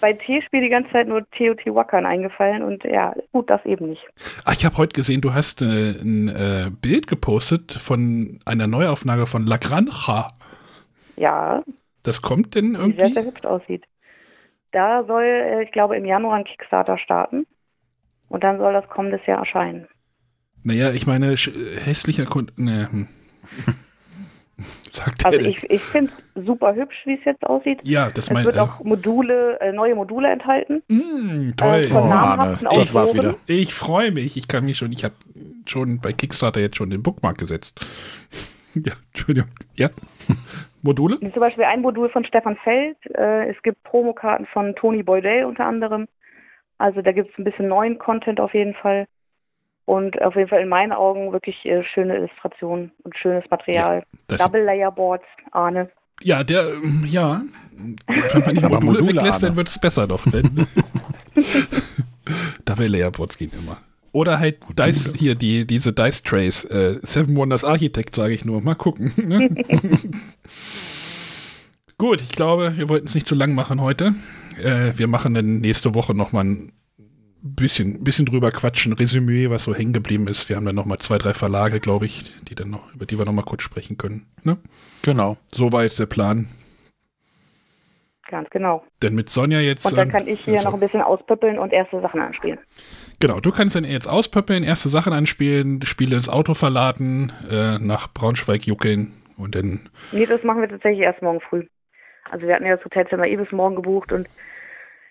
Bei 0.00 0.12
T-Spiel 0.12 0.60
die 0.60 0.68
ganze 0.68 0.90
Zeit 0.90 1.08
nur 1.08 1.28
Teotihuacan 1.30 2.04
eingefallen 2.04 2.62
und 2.62 2.84
ja, 2.84 3.14
gut, 3.32 3.48
das 3.48 3.64
eben 3.64 3.88
nicht. 3.88 4.02
Ach, 4.44 4.52
ich 4.52 4.64
habe 4.64 4.76
heute 4.76 4.92
gesehen, 4.92 5.20
du 5.20 5.32
hast 5.32 5.62
äh, 5.62 5.92
ein 6.00 6.28
äh, 6.28 6.70
Bild 6.70 7.06
gepostet 7.06 7.72
von 7.72 8.40
einer 8.44 8.66
Neuauflage 8.66 9.26
von 9.26 9.46
La 9.46 9.56
Granja. 9.56 10.28
Ja. 11.16 11.62
Das 12.02 12.22
kommt 12.22 12.54
denn 12.54 12.74
irgendwie? 12.74 12.98
Wie 12.98 13.00
sehr, 13.00 13.22
sehr 13.22 13.24
hübsch 13.24 13.44
aussieht. 13.44 13.84
Da 14.72 15.04
soll, 15.04 15.24
äh, 15.24 15.62
ich 15.62 15.72
glaube, 15.72 15.96
im 15.96 16.04
Januar 16.04 16.36
ein 16.36 16.44
Kickstarter 16.44 16.98
starten. 16.98 17.46
Und 18.28 18.44
dann 18.44 18.58
soll 18.58 18.72
das 18.72 18.88
kommendes 18.88 19.26
Jahr 19.26 19.38
erscheinen. 19.38 19.88
Naja, 20.62 20.92
ich 20.92 21.06
meine, 21.06 21.34
hässlicher 21.34 22.26
Kunde. 22.26 22.52
Ne, 22.56 22.88
hm. 22.90 23.08
Sagt 24.90 25.24
also 25.24 25.38
ich, 25.38 25.62
ich 25.70 25.80
finde 25.80 26.12
es 26.34 26.44
super 26.44 26.74
hübsch, 26.74 27.02
wie 27.04 27.14
es 27.14 27.24
jetzt 27.24 27.44
aussieht. 27.44 27.80
Ja, 27.84 28.10
das 28.10 28.30
meine 28.30 28.48
ich. 28.48 28.54
Es 28.54 28.60
wird 28.60 28.68
auch 28.68 28.84
Module, 28.84 29.58
äh, 29.60 29.72
neue 29.72 29.94
Module 29.94 30.30
enthalten. 30.30 30.82
Mm, 30.88 31.52
toll. 31.56 31.86
Äh, 31.88 31.92
oh, 31.92 31.98
Arne, 31.98 32.58
das 32.60 32.92
war's 32.92 33.14
wieder. 33.14 33.36
Ich 33.46 33.72
freue 33.72 34.10
mich. 34.10 34.36
Ich 34.36 34.48
kann 34.48 34.64
mich 34.64 34.76
schon, 34.78 34.92
ich 34.92 35.04
habe 35.04 35.14
schon 35.64 36.00
bei 36.00 36.12
Kickstarter 36.12 36.60
jetzt 36.60 36.76
schon 36.76 36.90
den 36.90 37.02
Bookmark 37.02 37.38
gesetzt. 37.38 37.80
ja, 38.86 38.92
Entschuldigung. 39.12 39.50
Ja. 39.74 39.90
Module? 40.82 41.20
Zum 41.20 41.40
Beispiel 41.40 41.64
ein 41.64 41.82
Modul 41.82 42.08
von 42.08 42.24
Stefan 42.24 42.56
Feld. 42.56 42.96
Äh, 43.14 43.50
es 43.50 43.62
gibt 43.62 43.82
Promokarten 43.82 44.46
von 44.46 44.74
Tony 44.76 45.02
Boydell 45.02 45.44
unter 45.44 45.66
anderem. 45.66 46.08
Also 46.78 47.02
da 47.02 47.12
gibt 47.12 47.30
es 47.30 47.38
ein 47.38 47.44
bisschen 47.44 47.68
neuen 47.68 47.98
Content 47.98 48.40
auf 48.40 48.54
jeden 48.54 48.74
Fall. 48.74 49.06
Und 49.84 50.22
auf 50.22 50.36
jeden 50.36 50.48
Fall 50.48 50.60
in 50.60 50.68
meinen 50.68 50.92
Augen 50.92 51.32
wirklich 51.32 51.66
äh, 51.66 51.82
schöne 51.84 52.16
Illustrationen 52.16 52.92
und 53.02 53.16
schönes 53.16 53.44
Material. 53.50 54.04
Ja, 54.30 54.36
Double 54.36 54.62
Layer 54.62 54.92
Boards, 54.92 55.26
Arne. 55.50 55.90
Ja, 56.22 56.44
der, 56.44 56.68
ähm, 56.68 57.04
ja. 57.06 57.42
Wenn 58.06 58.40
man 58.40 58.54
die 58.54 58.60
Module, 58.62 58.80
Module 58.80 59.06
weglässt, 59.08 59.42
dann 59.42 59.56
wird 59.56 59.68
es 59.68 59.78
besser 59.78 60.06
doch. 60.06 60.24
Double 62.64 62.86
Layer 62.86 63.10
Boards 63.10 63.36
gehen 63.36 63.50
immer. 63.52 63.78
Oder 64.12 64.38
halt 64.38 64.58
Dice, 64.78 65.12
hier, 65.16 65.34
die, 65.34 65.66
diese 65.66 65.92
Dice 65.92 66.22
Trays. 66.22 66.64
Äh, 66.64 66.98
Seven 67.02 67.36
Wonders 67.36 67.64
Architect, 67.64 68.14
sage 68.14 68.34
ich 68.34 68.44
nur. 68.44 68.60
Mal 68.60 68.74
gucken. 68.74 69.12
Ne? 69.16 69.50
Gut, 71.98 72.22
ich 72.22 72.30
glaube, 72.30 72.76
wir 72.76 72.88
wollten 72.88 73.06
es 73.06 73.14
nicht 73.14 73.26
zu 73.26 73.34
lang 73.34 73.54
machen 73.54 73.80
heute. 73.80 74.14
Äh, 74.62 74.92
wir 74.96 75.06
machen 75.06 75.34
dann 75.34 75.60
nächste 75.60 75.94
Woche 75.94 76.14
nochmal 76.14 76.44
ein 76.44 76.72
bisschen, 77.42 78.02
bisschen 78.04 78.26
drüber 78.26 78.50
quatschen, 78.50 78.92
Resümee, 78.92 79.50
was 79.50 79.64
so 79.64 79.74
hängen 79.74 79.92
geblieben 79.92 80.26
ist. 80.26 80.48
Wir 80.48 80.56
haben 80.56 80.64
dann 80.64 80.74
nochmal 80.74 80.98
zwei, 80.98 81.18
drei 81.18 81.34
Verlage, 81.34 81.78
glaube 81.80 82.06
ich, 82.06 82.36
die 82.44 82.54
dann 82.54 82.70
noch, 82.70 82.92
über 82.94 83.06
die 83.06 83.18
wir 83.18 83.24
nochmal 83.24 83.44
kurz 83.44 83.62
sprechen 83.62 83.96
können. 83.96 84.26
Ne? 84.42 84.56
Genau. 85.02 85.36
So 85.52 85.72
war 85.72 85.82
jetzt 85.82 85.98
der 85.98 86.06
Plan. 86.06 86.48
Ganz 88.28 88.48
genau. 88.50 88.84
Denn 89.02 89.14
mit 89.14 89.28
Sonja 89.28 89.60
jetzt. 89.60 89.84
Und 89.84 89.96
dann 89.96 90.08
ähm, 90.08 90.12
kann 90.12 90.28
ich 90.28 90.40
hier 90.44 90.54
also, 90.54 90.68
noch 90.68 90.74
ein 90.74 90.80
bisschen 90.80 91.02
auspöppeln 91.02 91.58
und 91.58 91.72
erste 91.72 92.00
Sachen 92.00 92.20
anspielen. 92.20 92.58
Genau, 93.20 93.38
du 93.38 93.50
kannst 93.50 93.76
dann 93.76 93.84
jetzt 93.84 94.06
auspöppeln, 94.06 94.64
erste 94.64 94.88
Sachen 94.88 95.12
anspielen, 95.12 95.82
Spiele 95.82 96.16
ins 96.16 96.30
Auto 96.30 96.54
verladen, 96.54 97.32
äh, 97.50 97.78
nach 97.78 98.12
Braunschweig 98.12 98.66
juckeln 98.66 99.12
und 99.36 99.54
dann. 99.54 99.90
Nee, 100.10 100.24
das 100.24 100.42
machen 100.42 100.62
wir 100.62 100.70
tatsächlich 100.70 101.02
erst 101.02 101.20
morgen 101.20 101.40
früh. 101.40 101.66
Also 102.30 102.46
wir 102.46 102.54
hatten 102.54 102.64
ja 102.64 102.76
das 102.76 102.84
Hotelzimmer 102.84 103.26
eh 103.26 103.36
bis 103.36 103.52
morgen 103.52 103.76
gebucht 103.76 104.12
und 104.12 104.26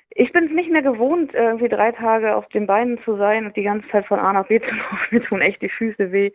ich 0.10 0.34
bin 0.34 0.46
es 0.46 0.52
nicht 0.52 0.72
mehr 0.72 0.82
gewohnt, 0.82 1.36
irgendwie 1.36 1.70
drei 1.70 1.92
Tage 1.92 2.36
auf 2.36 2.48
den 2.50 2.66
Beinen 2.66 3.00
zu 3.06 3.16
sein 3.16 3.46
und 3.46 3.56
die 3.56 3.64
ganze 3.64 3.88
Zeit 3.90 4.08
von 4.08 4.20
A 4.20 4.34
nach 4.34 4.48
B 4.48 4.60
zu 4.60 4.66
laufen. 4.76 5.08
Mir 5.12 5.22
tun 5.22 5.42
echt 5.42 5.62
die 5.62 5.70
Füße 5.70 6.12
weh. 6.12 6.32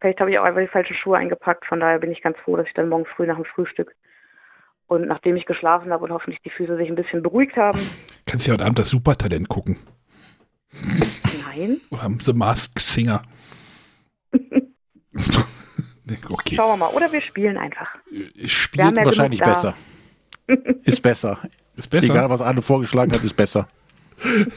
Vielleicht 0.00 0.20
habe 0.20 0.30
ich 0.30 0.38
auch 0.38 0.44
einfach 0.44 0.60
die 0.60 0.68
falschen 0.68 0.94
Schuhe 0.94 1.16
eingepackt. 1.16 1.64
Von 1.64 1.80
daher 1.80 1.98
bin 1.98 2.12
ich 2.12 2.22
ganz 2.22 2.36
froh, 2.38 2.56
dass 2.56 2.66
ich 2.66 2.74
dann 2.74 2.90
morgen 2.90 3.06
früh 3.06 3.26
nach 3.26 3.36
dem 3.36 3.46
Frühstück 3.46 3.94
und 4.88 5.06
nachdem 5.06 5.36
ich 5.36 5.46
geschlafen 5.46 5.90
habe 5.90 6.04
und 6.04 6.10
hoffentlich 6.10 6.42
die 6.42 6.50
Füße 6.50 6.76
sich 6.76 6.88
ein 6.88 6.96
bisschen 6.96 7.22
beruhigt 7.22 7.56
haben. 7.56 7.78
Kannst 8.26 8.46
du 8.46 8.50
ja 8.50 8.54
heute 8.54 8.66
Abend 8.66 8.78
das 8.78 8.90
Supertalent 8.90 9.48
gucken. 9.48 9.78
Nein. 11.46 11.80
Oder 11.90 12.10
The 12.20 12.32
Masked 12.32 12.80
Singer. 12.80 13.22
okay. 16.28 16.56
Schauen 16.56 16.70
wir 16.72 16.76
mal. 16.76 16.94
Oder 16.94 17.12
wir 17.12 17.20
spielen 17.20 17.56
einfach. 17.56 17.88
Spielt 18.46 18.96
ja 18.96 19.04
wahrscheinlich 19.04 19.40
besser. 19.40 19.74
Ist 20.84 21.02
besser. 21.02 21.38
Ist 21.76 21.88
besser. 21.88 22.12
Egal, 22.12 22.28
was 22.28 22.40
Arne 22.40 22.60
vorgeschlagen 22.60 23.12
hat, 23.12 23.22
ist 23.22 23.36
besser. 23.36 23.68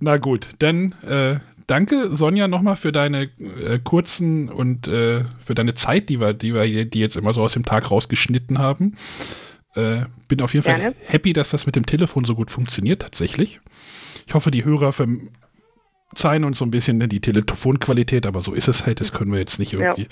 Na 0.00 0.16
gut, 0.16 0.48
dann 0.58 0.96
äh, 1.02 1.38
danke 1.68 2.16
Sonja 2.16 2.48
nochmal 2.48 2.74
für 2.74 2.90
deine 2.90 3.30
äh, 3.38 3.78
kurzen 3.78 4.48
und 4.48 4.88
äh, 4.88 5.22
für 5.44 5.54
deine 5.54 5.74
Zeit, 5.74 6.08
die 6.08 6.18
wir, 6.20 6.32
die 6.32 6.54
wir 6.54 6.84
die 6.84 6.98
jetzt 6.98 7.14
immer 7.16 7.32
so 7.32 7.42
aus 7.42 7.52
dem 7.52 7.64
Tag 7.64 7.88
rausgeschnitten 7.92 8.58
haben. 8.58 8.96
Äh, 9.76 10.06
bin 10.28 10.40
auf 10.40 10.54
jeden 10.54 10.64
Gerne. 10.64 10.82
Fall 10.82 10.94
happy, 11.04 11.32
dass 11.32 11.50
das 11.50 11.66
mit 11.66 11.76
dem 11.76 11.86
Telefon 11.86 12.24
so 12.24 12.34
gut 12.34 12.50
funktioniert 12.50 13.02
tatsächlich. 13.02 13.60
Ich 14.26 14.34
hoffe, 14.34 14.50
die 14.50 14.64
Hörer 14.64 14.92
verzeihen 14.92 16.44
uns 16.44 16.58
so 16.58 16.64
ein 16.64 16.70
bisschen 16.70 16.98
die 17.08 17.20
Telefonqualität, 17.20 18.26
aber 18.26 18.40
so 18.40 18.54
ist 18.54 18.68
es 18.68 18.86
halt. 18.86 19.00
Das 19.00 19.12
können 19.12 19.32
wir 19.32 19.38
jetzt 19.38 19.58
nicht 19.58 19.72
irgendwie. 19.72 20.02
Ja. 20.02 20.08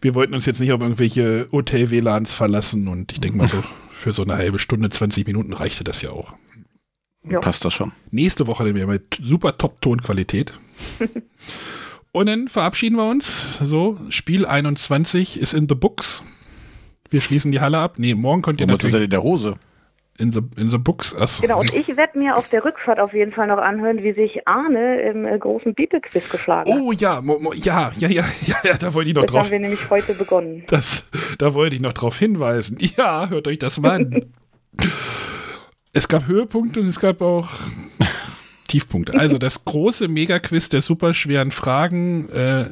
Wir 0.00 0.14
wollten 0.14 0.34
uns 0.34 0.46
jetzt 0.46 0.60
nicht 0.60 0.72
auf 0.72 0.80
irgendwelche 0.80 1.48
Hotel-WLANs 1.52 2.32
verlassen 2.32 2.88
und 2.88 3.12
ich 3.12 3.20
denke 3.20 3.38
mal 3.38 3.48
so 3.48 3.62
für 3.90 4.12
so 4.12 4.22
eine 4.22 4.36
halbe 4.36 4.58
Stunde, 4.58 4.88
20 4.88 5.26
Minuten 5.26 5.52
reichte 5.52 5.84
das 5.84 6.00
ja 6.02 6.10
auch. 6.10 6.34
Ja. 7.24 7.40
Passt 7.40 7.64
das 7.64 7.74
schon. 7.74 7.92
Nächste 8.10 8.46
Woche 8.46 8.64
dann 8.64 8.74
wieder 8.74 8.86
mit 8.86 9.18
super 9.20 9.56
Top-Tonqualität. 9.58 10.52
Und 12.12 12.26
dann 12.26 12.48
verabschieden 12.48 12.96
wir 12.96 13.08
uns. 13.08 13.58
So, 13.58 13.98
Spiel 14.08 14.46
21 14.46 15.38
ist 15.38 15.52
in 15.52 15.68
the 15.68 15.74
books. 15.74 16.22
Wir 17.10 17.20
schließen 17.20 17.52
die 17.52 17.60
Halle 17.60 17.78
ab. 17.78 17.94
Nee, 17.98 18.14
morgen 18.14 18.42
könnt 18.42 18.60
ihr 18.60 18.66
Warum 18.66 18.76
natürlich... 18.76 18.94
ist 18.94 19.04
in 19.04 19.10
der 19.10 19.22
Hose? 19.22 19.54
In 20.20 20.32
the, 20.32 20.40
in 20.56 20.68
the 20.68 20.78
books. 20.78 21.14
Achso. 21.14 21.42
Genau, 21.42 21.60
und 21.60 21.72
ich 21.72 21.96
werde 21.96 22.18
mir 22.18 22.36
auf 22.36 22.48
der 22.48 22.64
Rückfahrt 22.64 22.98
auf 22.98 23.12
jeden 23.12 23.30
Fall 23.30 23.46
noch 23.46 23.58
anhören, 23.58 24.02
wie 24.02 24.12
sich 24.12 24.48
Arne 24.48 25.00
im 25.02 25.24
äh, 25.24 25.38
großen 25.38 25.74
Bibelquiz 25.74 26.28
geschlagen 26.28 26.72
hat. 26.72 26.80
Oh 26.80 26.90
ja, 26.90 27.20
mo, 27.20 27.38
mo, 27.38 27.52
ja, 27.52 27.92
ja, 27.96 28.08
ja, 28.08 28.24
ja, 28.44 28.56
ja, 28.64 28.74
da 28.76 28.92
wollte 28.94 29.10
ich 29.10 29.14
noch 29.14 29.22
das 29.22 29.30
drauf. 29.30 29.44
haben 29.44 29.52
wir 29.52 29.60
nämlich 29.60 29.88
heute 29.90 30.14
begonnen. 30.14 30.64
Das, 30.66 31.06
da 31.38 31.54
wollte 31.54 31.76
ich 31.76 31.80
noch 31.80 31.92
drauf 31.92 32.18
hinweisen. 32.18 32.78
Ja, 32.96 33.28
hört 33.28 33.46
euch 33.46 33.60
das 33.60 33.78
mal 33.78 33.92
an. 33.92 34.26
es 35.92 36.08
gab 36.08 36.26
Höhepunkte 36.26 36.80
und 36.80 36.88
es 36.88 36.98
gab 36.98 37.22
auch 37.22 37.48
Tiefpunkte. 38.66 39.18
Also 39.18 39.38
das 39.38 39.64
große 39.64 40.08
Megaquiz 40.08 40.68
der 40.68 40.80
superschweren 40.80 41.50
Fragen, 41.50 42.28
äh, 42.30 42.70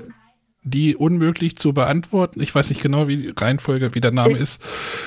die 0.66 0.96
unmöglich 0.96 1.56
zu 1.56 1.72
beantworten. 1.72 2.40
Ich 2.40 2.54
weiß 2.54 2.68
nicht 2.70 2.82
genau, 2.82 3.08
wie 3.08 3.16
die 3.16 3.32
Reihenfolge, 3.36 3.94
wie 3.94 4.00
der 4.00 4.10
Name 4.10 4.36
ist. 4.36 4.60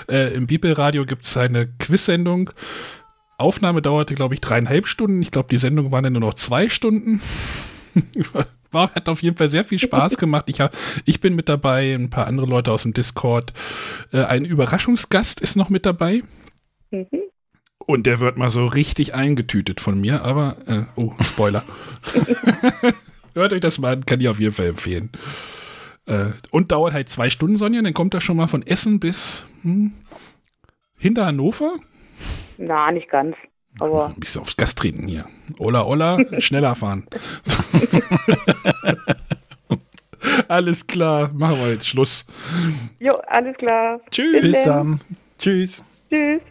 Äh, 0.07 0.33
Im 0.33 0.47
Bibelradio 0.47 1.05
gibt 1.05 1.25
es 1.25 1.35
eine 1.35 1.67
Quiz-Sendung. 1.67 2.51
Aufnahme 3.37 3.81
dauerte, 3.81 4.15
glaube 4.15 4.33
ich, 4.33 4.41
dreieinhalb 4.41 4.87
Stunden. 4.87 5.21
Ich 5.21 5.31
glaube, 5.31 5.49
die 5.49 5.57
Sendung 5.57 5.91
war 5.91 6.01
dann 6.01 6.13
nur 6.13 6.21
noch 6.21 6.33
zwei 6.33 6.69
Stunden. 6.69 7.21
war, 8.71 8.91
hat 8.93 9.09
auf 9.09 9.21
jeden 9.21 9.37
Fall 9.37 9.49
sehr 9.49 9.65
viel 9.65 9.79
Spaß 9.79 10.17
gemacht. 10.17 10.45
Ich, 10.47 10.61
hab, 10.61 10.75
ich 11.05 11.19
bin 11.19 11.35
mit 11.35 11.49
dabei, 11.49 11.93
ein 11.93 12.09
paar 12.09 12.27
andere 12.27 12.47
Leute 12.47 12.71
aus 12.71 12.83
dem 12.83 12.93
Discord. 12.93 13.53
Äh, 14.11 14.23
ein 14.23 14.45
Überraschungsgast 14.45 15.41
ist 15.41 15.57
noch 15.57 15.69
mit 15.69 15.85
dabei. 15.85 16.23
Mhm. 16.91 17.07
Und 17.85 18.05
der 18.05 18.19
wird 18.19 18.37
mal 18.37 18.49
so 18.49 18.67
richtig 18.67 19.15
eingetütet 19.15 19.81
von 19.81 19.99
mir, 19.99 20.23
aber, 20.23 20.57
äh, 20.67 20.83
oh, 20.95 21.13
Spoiler. 21.21 21.63
Hört 23.33 23.53
euch 23.53 23.61
das 23.61 23.79
mal 23.79 23.93
an, 23.93 24.05
kann 24.05 24.19
ich 24.19 24.27
auf 24.27 24.39
jeden 24.39 24.53
Fall 24.53 24.67
empfehlen. 24.67 25.09
Äh, 26.05 26.31
und 26.51 26.71
dauert 26.71 26.93
halt 26.93 27.09
zwei 27.09 27.29
Stunden, 27.29 27.57
Sonja, 27.57 27.81
dann 27.81 27.93
kommt 27.93 28.13
er 28.13 28.21
schon 28.21 28.37
mal 28.37 28.47
von 28.47 28.65
Essen 28.65 28.99
bis 28.99 29.45
hm, 29.61 29.93
hinter 30.97 31.25
Hannover. 31.25 31.75
Na, 32.57 32.91
nicht 32.91 33.09
ganz. 33.09 33.35
Aber 33.79 34.07
ein 34.07 34.19
bisschen 34.19 34.41
aufs 34.41 34.57
Gas 34.57 34.75
treten 34.75 35.07
hier. 35.07 35.25
Ola, 35.59 35.85
Ola, 35.85 36.19
schneller 36.39 36.75
fahren. 36.75 37.07
alles 40.47 40.87
klar, 40.87 41.31
machen 41.33 41.59
wir 41.59 41.73
jetzt 41.73 41.87
Schluss. 41.87 42.25
Jo, 42.99 43.13
alles 43.27 43.55
klar. 43.57 43.99
Tschüss. 44.11 44.41
Bis, 44.41 44.51
Bis 44.51 44.63
dann. 44.63 44.99
Tschüss. 45.37 45.83
Tschüss. 46.09 46.41